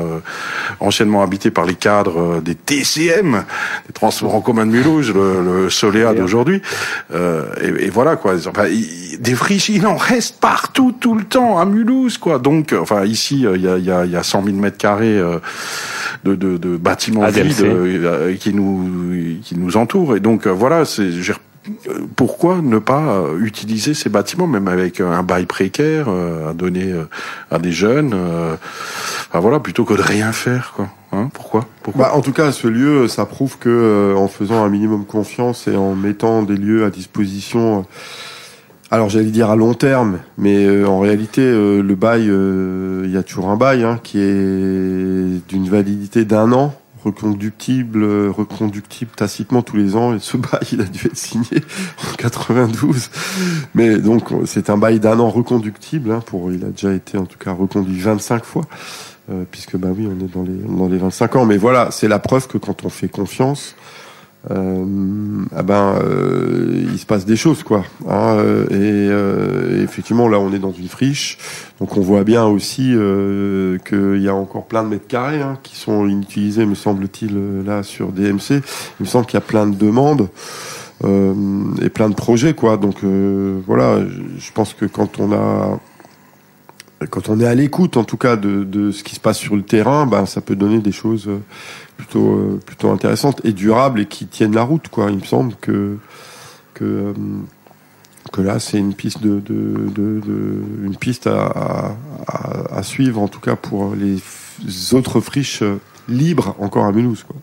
[0.79, 3.43] anciennement habité par les cadres des TCM,
[3.87, 6.61] des transports en commun de Mulhouse, le, le Soléa d'aujourd'hui.
[7.11, 8.35] Et, et voilà quoi.
[8.47, 8.67] Enfin,
[9.19, 12.39] des friches, il en reste partout, tout le temps, à Mulhouse, quoi.
[12.39, 14.43] Donc, euh, enfin, ici, euh, il y, a, il y, a, il y a 100
[14.43, 15.39] 000 mètres carrés euh,
[16.23, 17.47] de, de, de bâtiments ADLC.
[17.47, 20.15] vides euh, qui nous qui nous entourent.
[20.15, 21.09] Et donc, euh, voilà, c'est
[22.15, 27.05] pourquoi ne pas utiliser ces bâtiments, même avec un bail précaire euh, à donner euh,
[27.51, 28.55] à des jeunes, euh,
[29.34, 30.89] voilà, plutôt que de rien faire, quoi.
[31.13, 31.65] Hein, pourquoi?
[31.84, 32.07] Pourquoi?
[32.07, 35.67] Bah, en tout cas, ce lieu, ça prouve que euh, en faisant un minimum confiance
[35.67, 37.84] et en mettant des lieux à disposition, euh,
[38.93, 43.11] alors j'allais dire à long terme, mais euh, en réalité, euh, le bail, euh, il
[43.11, 49.09] y a toujours un bail hein, qui est d'une validité d'un an, reconductible, euh, reconductible
[49.15, 50.13] tacitement tous les ans.
[50.13, 51.63] Et ce bail, il a dû être signé
[52.07, 53.09] en 92,
[53.73, 56.11] mais donc c'est un bail d'un an reconductible.
[56.11, 58.65] Hein, pour, il a déjà été en tout cas reconduit 25 fois.
[59.51, 61.45] Puisque bah oui, on est dans les dans les 25 ans.
[61.45, 63.73] Mais voilà, c'est la preuve que quand on fait confiance,
[64.49, 67.85] ah ben euh, il se passe des choses quoi.
[68.09, 71.37] Hein, euh, et, euh, et effectivement, là, on est dans une friche,
[71.79, 75.57] donc on voit bien aussi euh, qu'il y a encore plein de mètres carrés hein,
[75.63, 78.61] qui sont inutilisés, me semble-t-il, euh, là sur DMC.
[78.99, 80.27] Il me semble qu'il y a plein de demandes.
[81.05, 81.33] euh,
[81.81, 83.99] et plein de projets quoi donc euh, voilà
[84.37, 85.79] je, pense que quand on a
[87.09, 89.55] quand on est à l'écoute, en tout cas, de, de ce qui se passe sur
[89.55, 91.39] le terrain, ben, ça peut donner des choses euh,
[91.97, 95.09] plutôt, euh, plutôt intéressantes et durables et qui tiennent la route, quoi.
[95.11, 95.97] Il me semble que,
[96.73, 97.13] que, euh,
[98.31, 101.95] que là, c'est une piste de, de, de, de- une piste à,
[102.71, 104.19] à, suivre, en tout cas, pour les
[104.93, 105.79] autres friches euh,
[106.09, 107.35] libres encore à Mulhouse, quoi.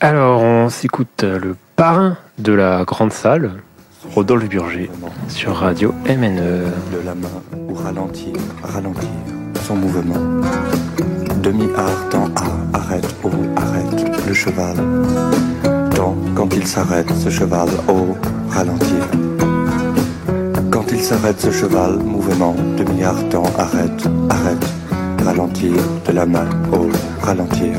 [0.00, 3.52] Alors, on s'écoute le parrain de la grande salle,
[4.14, 4.90] Rodolphe Burger,
[5.28, 5.94] sur Radio.
[6.06, 6.40] MNE.
[6.92, 7.28] de la main
[7.68, 8.32] ou ralentir,
[8.64, 9.08] ralentir
[9.64, 10.42] son mouvement.
[11.42, 14.76] Demi-art dans A, arrête, O, arrête le cheval.
[15.96, 18.16] Dans, quand il s'arrête, ce cheval, O,
[18.48, 19.04] ralentir.
[20.70, 24.66] Quand il s'arrête, ce cheval, mouvement, demi-art dans arrête, arrête,
[25.24, 25.72] ralentir
[26.06, 26.88] de la main, O,
[27.20, 27.72] ralentir.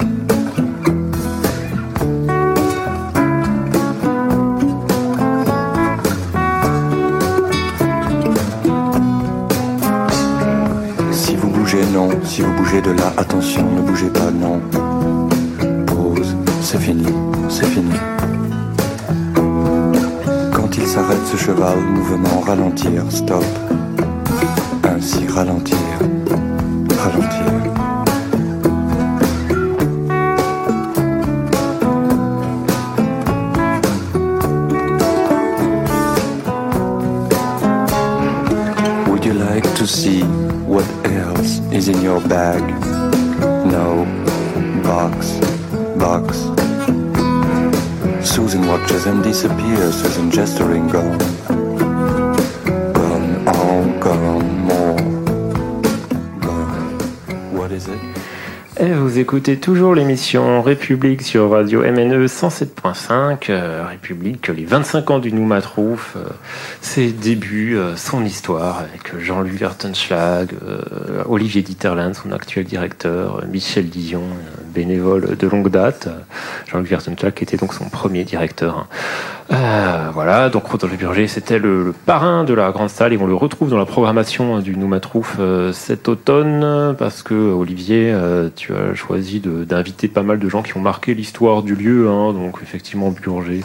[12.81, 14.59] De là, attention, ne bougez pas, non.
[15.85, 17.05] Pause, c'est fini,
[17.49, 17.91] c'est fini.
[20.51, 23.43] Quand il s'arrête ce cheval, mouvement, ralentir, stop.
[24.83, 25.77] Ainsi, ralentir,
[26.97, 27.43] ralentir.
[39.07, 40.23] Would you like to see
[40.73, 42.63] what else is in your bag?
[43.69, 44.05] No.
[44.81, 45.37] Box.
[45.99, 46.39] Box.
[48.27, 50.87] Susan watches and disappears, Susan gesturing.
[50.87, 51.19] Gone,
[59.13, 63.51] vous écoutez toujours l'émission République sur Radio MNE 107.5.
[63.51, 66.25] euh, République, les 25 ans du Noumatrouf, euh,
[66.81, 70.81] ses débuts, euh, son histoire avec Jean-Luc Vertenschlag, euh,
[71.29, 73.85] Olivier Dieterland, son actuel directeur, euh, Michel
[74.21, 76.09] euh, bénévole de longue date.
[76.67, 78.87] Jean-Luc Vertenschlag qui était donc son premier directeur.
[79.51, 83.35] Euh, voilà, donc Rodolphe Burger, c'était le, parrain de la grande salle et on le
[83.35, 88.73] retrouve dans la programmation hein, du Noumatrouf euh, cet automne parce que Olivier, euh, tu
[88.73, 92.59] as choisi d'inviter pas mal de gens qui ont marqué l'histoire du lieu, hein, donc
[92.63, 93.61] effectivement Burger,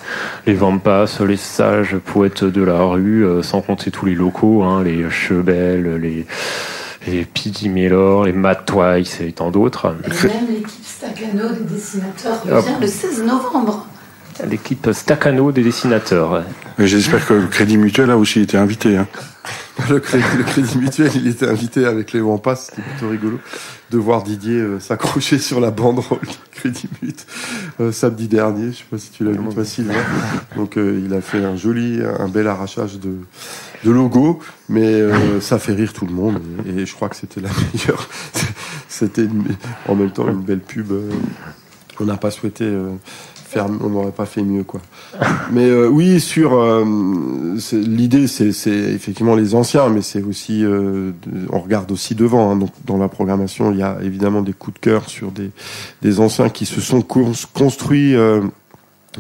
[0.46, 5.08] les Vampas, les sages poètes de la rue, sans compter tous les locaux, hein, les
[5.10, 6.26] Chebel, les
[7.06, 7.68] les P.D.
[7.68, 9.94] Miller, les Matt Twice et tant d'autres.
[10.04, 13.86] Et même l'équipe Stacano des dessinateurs revient le 16 novembre.
[14.46, 16.44] L'équipe Stacano des dessinateurs.
[16.78, 18.96] J'espère que le Crédit Mutuel a aussi été invité.
[18.96, 19.06] Hein.
[19.90, 23.38] Le crédit, le crédit mutuel, il était invité avec les Wampas, c'était plutôt rigolo
[23.90, 27.26] de voir Didier euh, s'accrocher sur la banderole du crédit mut
[27.80, 28.72] euh, samedi dernier.
[28.72, 29.94] Je sais pas si tu l'as vu, toi, Sylvain.
[30.56, 33.18] Donc euh, il a fait un joli, un bel arrachage de,
[33.84, 37.40] de logo, mais euh, ça fait rire tout le monde et, je crois que c'était
[37.40, 38.08] la meilleure.
[38.88, 39.28] C'était
[39.86, 40.90] en même temps une belle pub.
[40.92, 41.10] euh,
[42.00, 42.90] on n'a pas souhaité euh,
[43.34, 44.80] faire, on n'aurait pas fait mieux quoi.
[45.50, 46.84] Mais euh, oui, sur euh,
[47.72, 51.10] l'idée, c'est effectivement les anciens, mais c'est aussi, euh,
[51.50, 52.50] on regarde aussi devant.
[52.52, 52.56] hein.
[52.56, 55.50] donc dans la programmation, il y a évidemment des coups de cœur sur des
[56.02, 58.14] des anciens qui se sont cons- construits.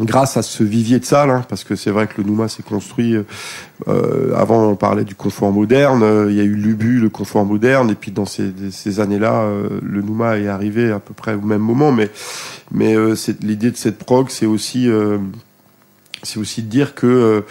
[0.04, 2.62] Grâce à ce vivier de salles, hein, parce que c'est vrai que le Nouma s'est
[2.62, 3.14] construit.
[3.14, 3.24] euh,
[3.88, 6.02] euh, avant, on parlait du confort moderne.
[6.02, 9.48] euh, il y a eu l'Ubu, le confort moderne, et puis dans ces, années-là,
[9.82, 11.92] le Nouma est arrivé à peu près au même moment.
[11.92, 12.96] Mais,
[13.40, 14.88] l'idée de cette prog, c'est aussi,
[16.22, 17.44] c'est aussi de dire que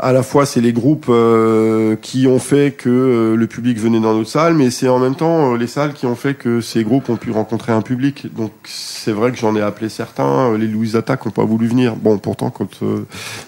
[0.00, 4.00] à la fois c'est les groupes euh, qui ont fait que euh, le public venait
[4.00, 6.60] dans nos salles, mais c'est en même temps euh, les salles qui ont fait que
[6.60, 8.34] ces groupes ont pu rencontrer un public.
[8.34, 10.56] Donc c'est vrai que j'en ai appelé certains.
[10.56, 11.96] Les Louise Attack n'ont pas voulu venir.
[11.96, 12.80] Bon, pourtant quand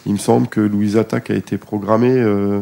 [0.06, 2.10] il me semble que Louise Attack a été programmé.
[2.10, 2.60] euh,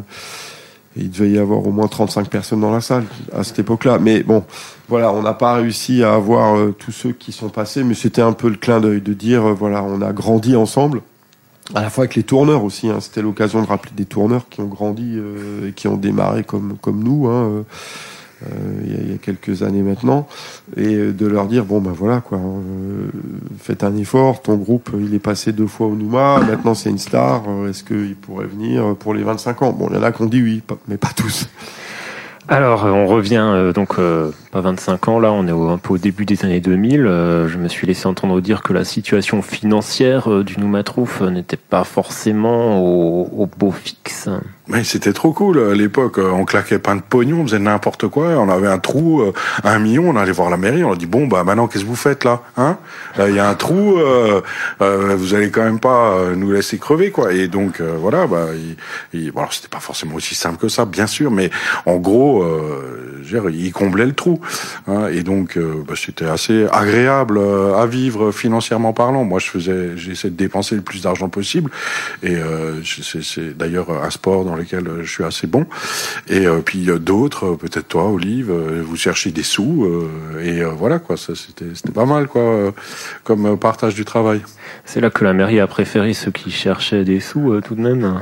[0.95, 3.05] il devait y avoir au moins 35 personnes dans la salle
[3.35, 3.99] à cette époque-là.
[3.99, 4.45] Mais bon,
[4.89, 8.35] voilà, on n'a pas réussi à avoir tous ceux qui sont passés, mais c'était un
[8.35, 11.01] peu le clin d'œil de dire, voilà, on a grandi ensemble
[11.75, 12.89] à la fois avec les tourneurs aussi.
[12.89, 12.99] Hein.
[13.01, 16.77] C'était l'occasion de rappeler des tourneurs qui ont grandi euh, et qui ont démarré comme
[16.81, 17.29] comme nous.
[17.29, 17.63] Hein, euh,
[18.43, 20.27] euh, il y, y a quelques années maintenant,
[20.77, 23.09] et euh, de leur dire bon ben voilà quoi, euh,
[23.59, 24.43] faites un effort.
[24.43, 27.45] Ton groupe il est passé deux fois au Nouma, maintenant c'est une star.
[27.69, 29.73] Est-ce qu'il pourrait venir pour les 25 ans?
[29.73, 31.49] Bon, il y en a qui ont dit oui, mais pas tous.
[32.49, 35.95] Alors, euh, on revient euh, donc euh, pas 25 ans là, on est un peu
[35.95, 37.07] au début des années 2000.
[37.07, 41.85] Euh, je me suis laissé entendre dire que la situation financière du Noumatrouf n'était pas
[41.85, 44.29] forcément au, au beau fixe.
[44.69, 46.19] Mais c'était trop cool à l'époque.
[46.19, 48.29] euh, On claquait plein de pognon, on faisait n'importe quoi.
[48.39, 49.33] On avait un trou, euh,
[49.65, 50.09] un million.
[50.09, 50.85] On allait voir la mairie.
[50.85, 52.79] On a dit bon bah maintenant qu'est-ce que vous faites là Hein?
[53.19, 53.99] Il y a un trou.
[53.99, 54.41] euh,
[54.81, 57.33] euh, vous allez quand même pas nous laisser crever quoi.
[57.33, 58.27] Et donc voilà.
[58.29, 58.77] Bah, il,
[59.21, 61.33] il- bon, alors c'était pas forcément aussi simple que ça, bien sûr.
[61.33, 61.51] Mais
[61.85, 62.45] en gros,
[63.33, 64.41] dire, il comblait le trou.
[64.87, 65.09] hein.
[65.09, 69.25] et donc euh, bah, c'était assez agréable euh, à vivre financièrement parlant.
[69.25, 71.71] Moi, je faisais, j'essayais de dépenser le plus d'argent possible.
[72.23, 75.67] Et euh, c'est d'ailleurs un sport dans lequel euh, je suis assez bon.
[76.29, 79.87] Et euh, puis d'autres, peut-être toi, Olive, vous cherchez des sous
[80.43, 81.17] et voilà quoi.
[81.17, 82.73] Ça c'était pas mal quoi,
[83.25, 84.43] comme partage du travail.
[84.85, 88.21] C'est là que la mairie a préféré ceux qui cherchaient des sous tout de même.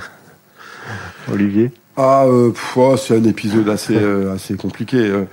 [1.33, 1.71] Olivier?
[1.97, 4.97] Ah, euh, oh, c'est un épisode assez euh, assez compliqué.
[4.97, 5.25] euh.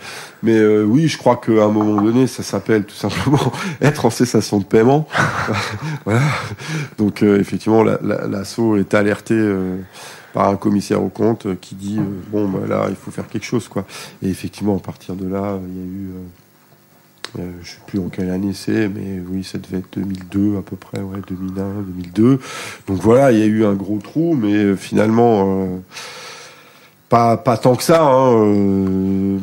[0.44, 3.52] mais euh, oui, je crois qu'à un moment donné, ça s'appelle tout simplement
[3.82, 5.08] être en cessation de paiement.
[6.06, 6.22] voilà.
[6.98, 9.78] Donc euh, effectivement, la- la- l'assaut est alerté euh,
[10.34, 12.00] par un commissaire au compte qui dit
[12.32, 13.86] bon, bah, là, il faut faire quelque chose, quoi.
[14.22, 16.10] Et effectivement, à partir de là, il y a eu
[17.40, 20.62] euh, je sais plus en quelle année c'est, mais oui, ça devait être 2002 à
[20.62, 22.40] peu près, ouais, 2001, 2002.
[22.88, 25.78] Donc voilà, il y a eu un gros trou, mais finalement, euh,
[27.10, 28.04] pas, pas tant que ça.
[28.04, 29.38] Hein, euh,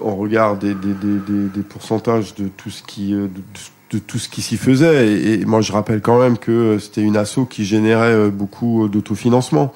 [0.00, 3.98] on regarde des, des, des, des, des pourcentages de tout ce qui, euh, de, de
[3.98, 5.08] tout ce qui s'y faisait.
[5.08, 8.30] Et, et moi, je rappelle quand même que euh, c'était une asso qui générait euh,
[8.30, 9.72] beaucoup d'autofinancement.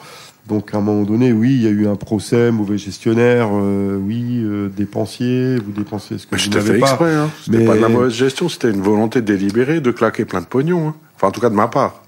[0.49, 3.97] Donc à un moment donné, oui, il y a eu un procès, mauvais gestionnaire, euh,
[4.01, 6.87] oui, euh, dépensier, vous dépensez ce que Mais vous n'avez fait pas.
[6.87, 7.15] exprès.
[7.15, 7.31] Hein.
[7.45, 8.49] C'était Mais- pas de la mauvaise gestion.
[8.49, 10.89] C'était une volonté délibérée de claquer plein de pognon.
[10.89, 10.95] Hein.
[11.17, 12.01] Enfin, en tout cas de ma part.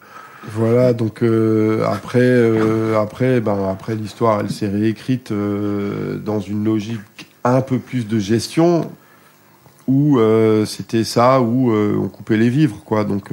[0.44, 6.64] Voilà, donc euh, après, euh, après, ben après l'histoire, elle s'est réécrite euh, dans une
[6.64, 7.00] logique
[7.44, 8.90] un peu plus de gestion
[9.86, 10.18] où
[10.66, 13.04] c'était ça, où on coupait les vivres, quoi.
[13.04, 13.30] Donc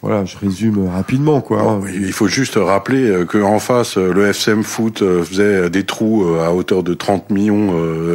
[0.00, 1.80] voilà, je résume rapidement quoi.
[1.92, 5.84] Il faut juste rappeler euh, que en face, euh, le FCM Foot euh, faisait des
[5.84, 7.72] trous à hauteur de 30 millions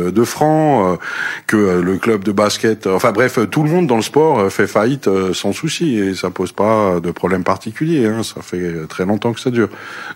[0.10, 1.00] de francs,
[1.48, 5.10] que le club de basket, enfin bref, tout le monde dans le sport fait faillite
[5.34, 8.06] sans souci et ça pose pas de problème particulier.
[8.06, 9.70] Hein, ça fait très longtemps que ça dure.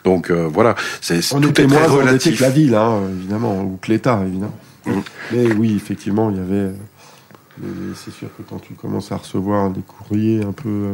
[0.03, 2.37] Donc voilà, c'est tout est moins relatif.
[2.37, 4.57] que la ville, hein, évidemment, ou que l'État, évidemment.
[4.85, 4.91] Mm.
[5.33, 6.71] Mais oui, effectivement, il y avait.
[7.95, 10.89] C'est sûr que quand tu commences à recevoir des courriers un peu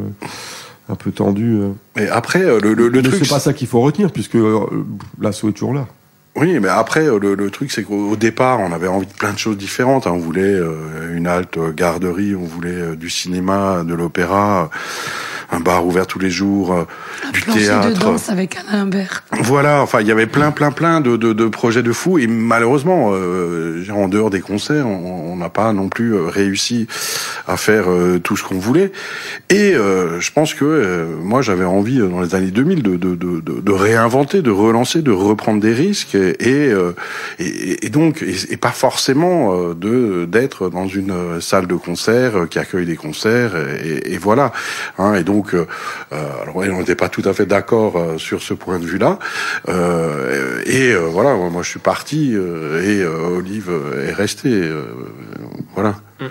[0.88, 1.60] un peu tendu.
[1.96, 3.24] Mais après, le, le, le truc.
[3.24, 4.36] C'est pas ça qu'il faut retenir, puisque
[5.20, 5.86] l'assaut est toujours là.
[6.36, 9.38] Oui, mais après, le, le truc, c'est qu'au départ, on avait envie de plein de
[9.38, 10.06] choses différentes.
[10.06, 10.12] Hein.
[10.14, 14.68] On voulait euh, une halte garderie, on voulait euh, du cinéma, de l'opéra
[15.54, 16.84] un bar ouvert tous les jours, euh,
[17.32, 17.88] du théâtre.
[17.88, 19.24] de danse avec Alain Imbert.
[19.40, 22.26] Voilà, enfin il y avait plein plein plein de, de, de projets de fous et
[22.26, 26.86] malheureusement euh, en dehors des concerts, on n'a pas non plus euh, réussi
[27.46, 28.92] à faire euh, tout ce qu'on voulait.
[29.50, 33.72] Et je pense que moi j'avais envie dans les années 2000 de, de, de, de,
[33.72, 36.72] réinventer, de relancer, de reprendre des risques et,
[37.38, 42.58] et, et donc et, et, pas forcément de d'être dans une salle de concert qui
[42.58, 44.52] accueille des concerts et, et voilà.
[44.98, 45.66] Hein, et donc donc, euh,
[46.12, 49.18] euh, alors on n'était pas tout à fait d'accord euh, sur ce point de vue-là.
[50.66, 53.70] et voilà, moi je suis parti et Olive
[54.06, 54.70] est restée.
[55.74, 55.96] voilà.
[56.20, 56.26] Mm.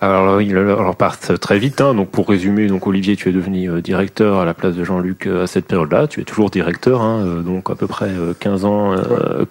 [0.00, 1.80] Alors il leur partent très vite.
[1.80, 1.92] Hein.
[1.94, 5.46] Donc pour résumer, donc Olivier, tu es devenu directeur à la place de Jean-Luc à
[5.46, 6.06] cette période-là.
[6.06, 8.94] Tu es toujours directeur, hein, donc à peu près 15 ans,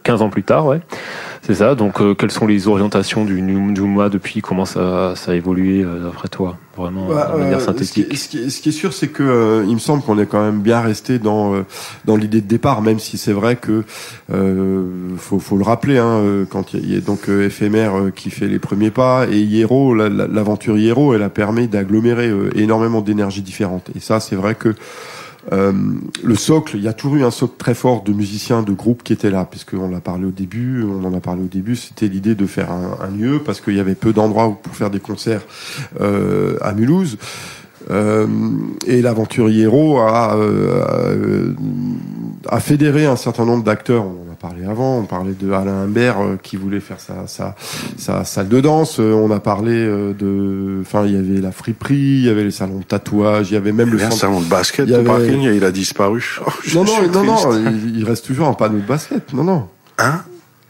[0.03, 0.79] 15 ans plus tard, ouais.
[1.41, 1.75] C'est ça.
[1.75, 3.41] Donc quelles sont les orientations du
[3.81, 4.41] mois depuis?
[4.41, 6.57] Comment ça, ça a évolué d'après toi?
[6.77, 8.07] Vraiment bah, de manière synthétique.
[8.11, 10.25] Euh, ce, qui, ce, qui, est sûr, c'est que euh, il me semble qu'on est
[10.25, 11.65] quand même bien resté dans euh,
[12.05, 13.83] dans l'idée de départ, même si c'est vrai que
[15.17, 18.91] faut, faut le rappeler hein, quand il y, a donc éphémère qui fait les premiers
[18.91, 23.89] pas et Hiero, l'aventure Hiero, elle a permis d'agglomérer énormément d'énergies différentes.
[23.95, 24.75] Et ça, c'est vrai que
[25.53, 25.73] euh,
[26.23, 29.03] le socle, il y a toujours eu un socle très fort de musiciens, de groupes
[29.03, 32.07] qui étaient là, puisqu'on l'a parlé au début, on en a parlé au début, c'était
[32.07, 35.41] l'idée de faire un, lieu, parce qu'il y avait peu d'endroits pour faire des concerts
[36.01, 37.17] euh, à Mulhouse.
[37.89, 38.27] Euh,
[38.85, 41.53] et l'aventure Hiero a, euh,
[42.49, 44.05] a, fédéré un certain nombre d'acteurs
[44.39, 44.99] parlé avant.
[44.99, 47.55] On parlait de Alain Imbert euh, qui voulait faire sa, sa,
[47.97, 48.99] sa, salle de danse.
[48.99, 52.43] Euh, on a parlé euh, de, enfin, il y avait la friperie, il y avait
[52.43, 54.87] les salons de tatouage, il y avait même le salon de basket.
[54.87, 55.03] Il, avait...
[55.03, 56.39] parking, il a disparu.
[56.45, 59.33] Oh, non, non, non, non, il reste toujours un panneau de basket.
[59.33, 59.67] Non, non.
[59.97, 60.21] Hein?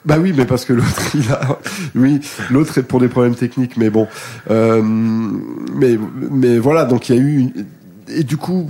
[0.08, 1.60] Bah oui, mais parce que l'autre, il a,
[1.94, 4.08] oui, l'autre est pour des problèmes techniques, mais bon,
[4.50, 6.00] euh, mais
[6.32, 7.66] mais voilà, donc il y a eu une...
[8.08, 8.70] et du coup,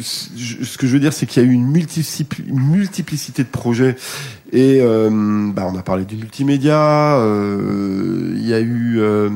[0.00, 3.96] ce que je veux dire, c'est qu'il y a eu une multiplicité de projets.
[4.52, 5.10] Et euh,
[5.52, 7.18] bah, on a parlé du multimédia.
[7.18, 9.28] Euh, il y a eu, euh,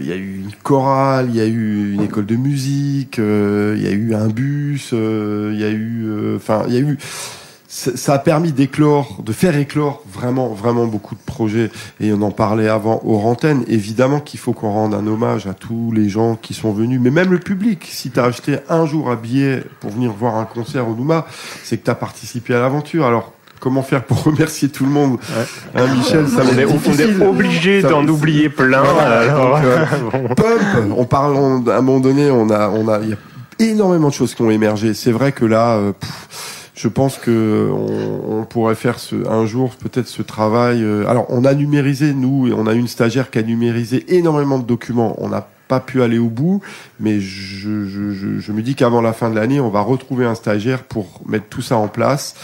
[0.00, 3.82] il y a eu une chorale, il y a eu une école de musique, il
[3.82, 6.96] y a eu un bus, il y a eu, enfin, il y a eu
[7.72, 11.70] ça a permis d'éclore, de faire éclore vraiment, vraiment beaucoup de projets.
[12.00, 13.64] Et on en parlait avant aux antennes.
[13.68, 17.10] Évidemment qu'il faut qu'on rende un hommage à tous les gens qui sont venus, mais
[17.10, 17.86] même le public.
[17.88, 21.26] Si tu as acheté un jour un billet pour venir voir un concert au Nouma,
[21.62, 23.06] c'est que tu as participé à l'aventure.
[23.06, 25.18] Alors, comment faire pour remercier tout le monde
[25.76, 29.84] hein, Michel ça on, est, on est obligé d'en oublier plein alors euh,
[30.34, 31.36] Pump on parle
[31.68, 33.16] à un moment donné on a on a il y a
[33.58, 35.92] énormément de choses qui ont émergé c'est vrai que là euh,
[36.80, 40.82] je pense que on, pourrait faire ce, un jour peut-être ce travail.
[40.82, 44.64] Euh, alors, on a numérisé nous, on a une stagiaire qui a numérisé énormément de
[44.64, 45.14] documents.
[45.70, 46.60] Pas pu aller au bout,
[46.98, 48.10] mais je, je,
[48.40, 51.46] je me dis qu'avant la fin de l'année, on va retrouver un stagiaire pour mettre
[51.46, 52.34] tout ça en place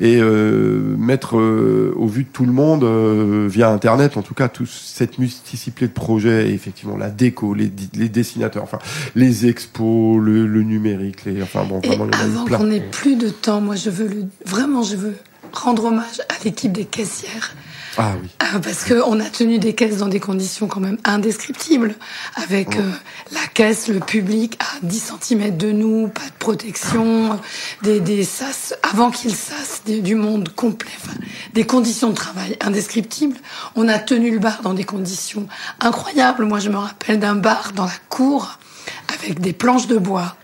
[0.00, 4.34] et euh, mettre euh, au vu de tout le monde euh, via Internet, en tout
[4.34, 8.80] cas, toute cette multiplicité de projets, et effectivement la déco, les, les dessinateurs, enfin
[9.14, 13.28] les expos, le, le numérique, les, enfin bon, vraiment et avant qu'on ait plus de
[13.28, 15.14] temps, moi je veux le, vraiment, je veux
[15.52, 17.54] rendre hommage à l'équipe des caissières
[17.98, 18.28] ah oui.
[18.38, 21.94] Ah, parce qu'on a tenu des caisses dans des conditions quand même indescriptibles,
[22.36, 22.80] avec oh.
[22.80, 22.90] euh,
[23.32, 27.38] la caisse, le public à 10 cm de nous, pas de protection,
[27.82, 31.18] des, des sas, avant qu'ils sassent du monde complet, enfin,
[31.52, 33.36] des conditions de travail indescriptibles.
[33.76, 35.46] On a tenu le bar dans des conditions
[35.80, 36.44] incroyables.
[36.44, 38.58] Moi, je me rappelle d'un bar dans la cour
[39.14, 40.36] avec des planches de bois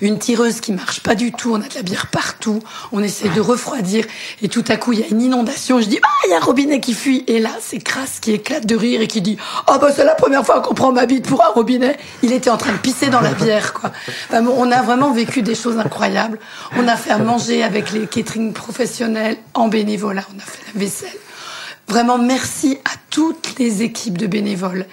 [0.00, 2.60] une tireuse qui marche pas du tout, on a de la bière partout,
[2.92, 4.04] on essaie de refroidir
[4.42, 6.38] et tout à coup il y a une inondation, je dis ah il y a
[6.38, 9.36] un robinet qui fuit et là c'est Crasse qui éclate de rire et qui dit
[9.68, 12.50] oh bah c'est la première fois qu'on prend ma bite pour un robinet, il était
[12.50, 13.92] en train de pisser dans la bière quoi.
[14.32, 16.38] on a vraiment vécu des choses incroyables,
[16.76, 20.80] on a fait à manger avec les catering professionnels en bénévolat, on a fait la
[20.80, 21.18] vaisselle
[21.92, 24.86] vraiment merci à toutes les équipes de bénévoles.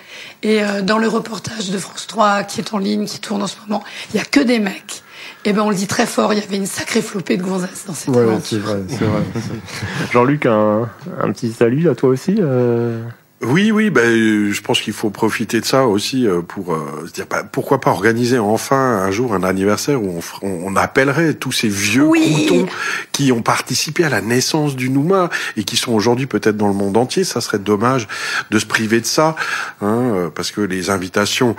[0.43, 3.47] Et euh, dans le reportage de France 3 qui est en ligne, qui tourne en
[3.47, 3.83] ce moment,
[4.13, 5.01] il y a que des mecs.
[5.45, 7.85] Et ben on le dit très fort, il y avait une sacrée flopée de gonzesses
[7.87, 8.43] dans cette Ouais, ouais, aventure.
[8.49, 9.21] c'est vrai, c'est vrai.
[10.11, 10.89] Jean-Luc, un,
[11.21, 12.35] un petit salut à toi aussi.
[12.39, 13.01] euh
[13.41, 17.05] Oui, oui, ben, euh, je pense qu'il faut profiter de ça aussi euh, pour euh,
[17.07, 20.75] se dire bah, pourquoi pas organiser enfin un jour un anniversaire où on, on, on
[20.75, 22.45] appellerait tous ces vieux Oui.
[22.47, 22.65] croutons
[23.13, 26.73] qui ont participé à la naissance du Nouma et qui sont aujourd'hui peut-être dans le
[26.73, 27.23] monde entier.
[27.23, 28.09] Ça serait dommage
[28.51, 29.37] de se priver de ça,
[29.81, 31.55] hein, euh, parce que les invitations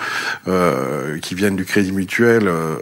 [0.49, 2.75] euh, qui viennent du Crédit Mutuel, euh,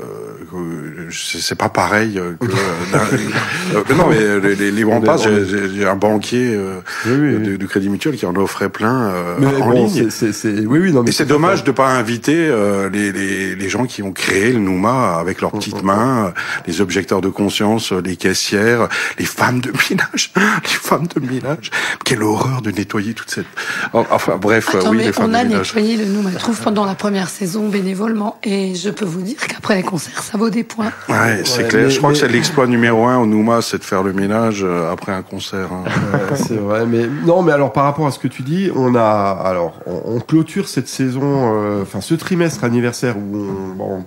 [1.12, 2.46] c'est pas pareil que.
[2.46, 7.48] euh, euh, non, mais les, les, les j'ai un banquier euh, Oui, oui, oui.
[7.50, 9.88] de, de Crédit Mutuel qui en offrait plein euh, Mais en bon, ligne.
[9.88, 13.12] c'est- c'est- c'est- oui, oui, non, mais Et c'est dommage de pas inviter euh, les,
[13.12, 16.30] les, les gens qui ont créé le Nouma avec leurs petites mains, euh,
[16.66, 21.70] les objecteurs de conscience, euh, les caissières, les femmes de ménage, les femmes de ménage.
[22.04, 23.46] Quelle horreur de nettoyer toute cette.
[23.92, 26.60] Oh, Enfin bref, Attends, oui, mais les femmes on a de nettoyé le Nouma Trouve
[26.60, 30.50] pendant la première saison bénévolement et je peux vous dire qu'après les concerts, ça vaut
[30.50, 30.92] des points.
[31.08, 31.84] Ouais, c'est clair.
[31.84, 34.60] mais- Je crois que c'est l'exploit numéro un au Nouma, c'est de faire le ménage
[34.62, 35.68] euh, après un concert.
[35.72, 35.84] hein.
[36.30, 38.94] Ouais, c'est vrai, mais non, mais alors par rapport à ce que tu dis, on
[38.94, 44.04] a alors on, clôture cette saison, euh, enfin ce trimestre anniversaire où on, bon,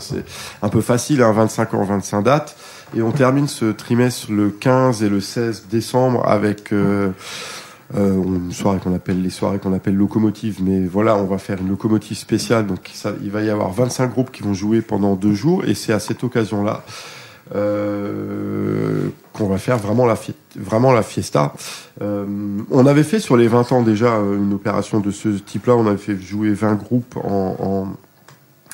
[0.00, 0.24] c'est
[0.62, 2.56] un peu facile, hein, 25 ans, 25 dates,
[2.96, 7.10] et on termine ce trimestre le 15 et le 16 décembre avec euh,
[7.96, 11.58] euh, une soirée qu'on appelle les soirées qu'on appelle locomotive, mais voilà, on va faire
[11.60, 12.90] une locomotive spéciale, donc
[13.22, 16.00] il va y avoir 25 groupes qui vont jouer pendant deux jours, et c'est à
[16.00, 16.84] cette occasion-là
[17.54, 20.16] euh, qu'on va faire vraiment la,
[20.56, 21.52] vraiment la fiesta.
[22.00, 22.24] Euh,
[22.70, 25.86] on avait fait sur les 20 ans déjà euh, une opération de ce type-là, on
[25.86, 27.88] avait fait jouer 20 groupes en,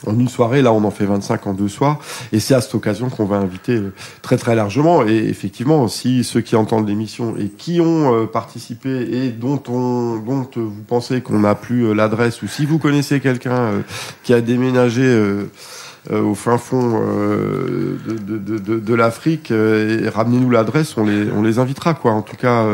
[0.07, 1.99] en, une soirée, là on en fait 25 en deux soirs,
[2.33, 3.81] et c'est à cette occasion qu'on va inviter
[4.21, 9.31] très très largement, et effectivement, si ceux qui entendent l'émission et qui ont participé et
[9.31, 13.83] dont, on, dont vous pensez qu'on n'a plus l'adresse, ou si vous connaissez quelqu'un
[14.23, 15.47] qui a déménagé...
[16.11, 21.31] euh, au fin fond euh, de, de, de, l'Afrique euh, et ramenez-nous l'adresse, on les,
[21.33, 22.13] on les invitera quoi.
[22.13, 22.65] En tout cas,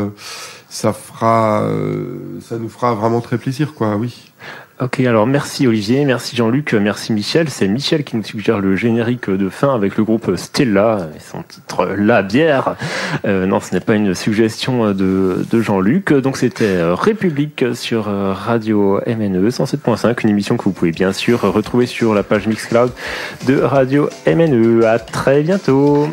[0.73, 3.95] ça fera, euh, ça nous fera vraiment très plaisir quoi.
[3.95, 4.31] Oui.
[4.81, 7.47] Ok, alors merci Olivier, merci Jean-Luc, merci Michel.
[7.49, 11.43] C'est Michel qui nous suggère le générique de fin avec le groupe Stella et son
[11.43, 12.75] titre La bière.
[13.25, 16.11] Euh, non, ce n'est pas une suggestion de, de Jean-Luc.
[16.11, 21.13] Donc c'était euh, République sur euh, Radio MNE 107.5, une émission que vous pouvez bien
[21.13, 22.91] sûr retrouver sur la page Mixcloud
[23.45, 24.83] de Radio MNE.
[24.85, 26.09] À très bientôt.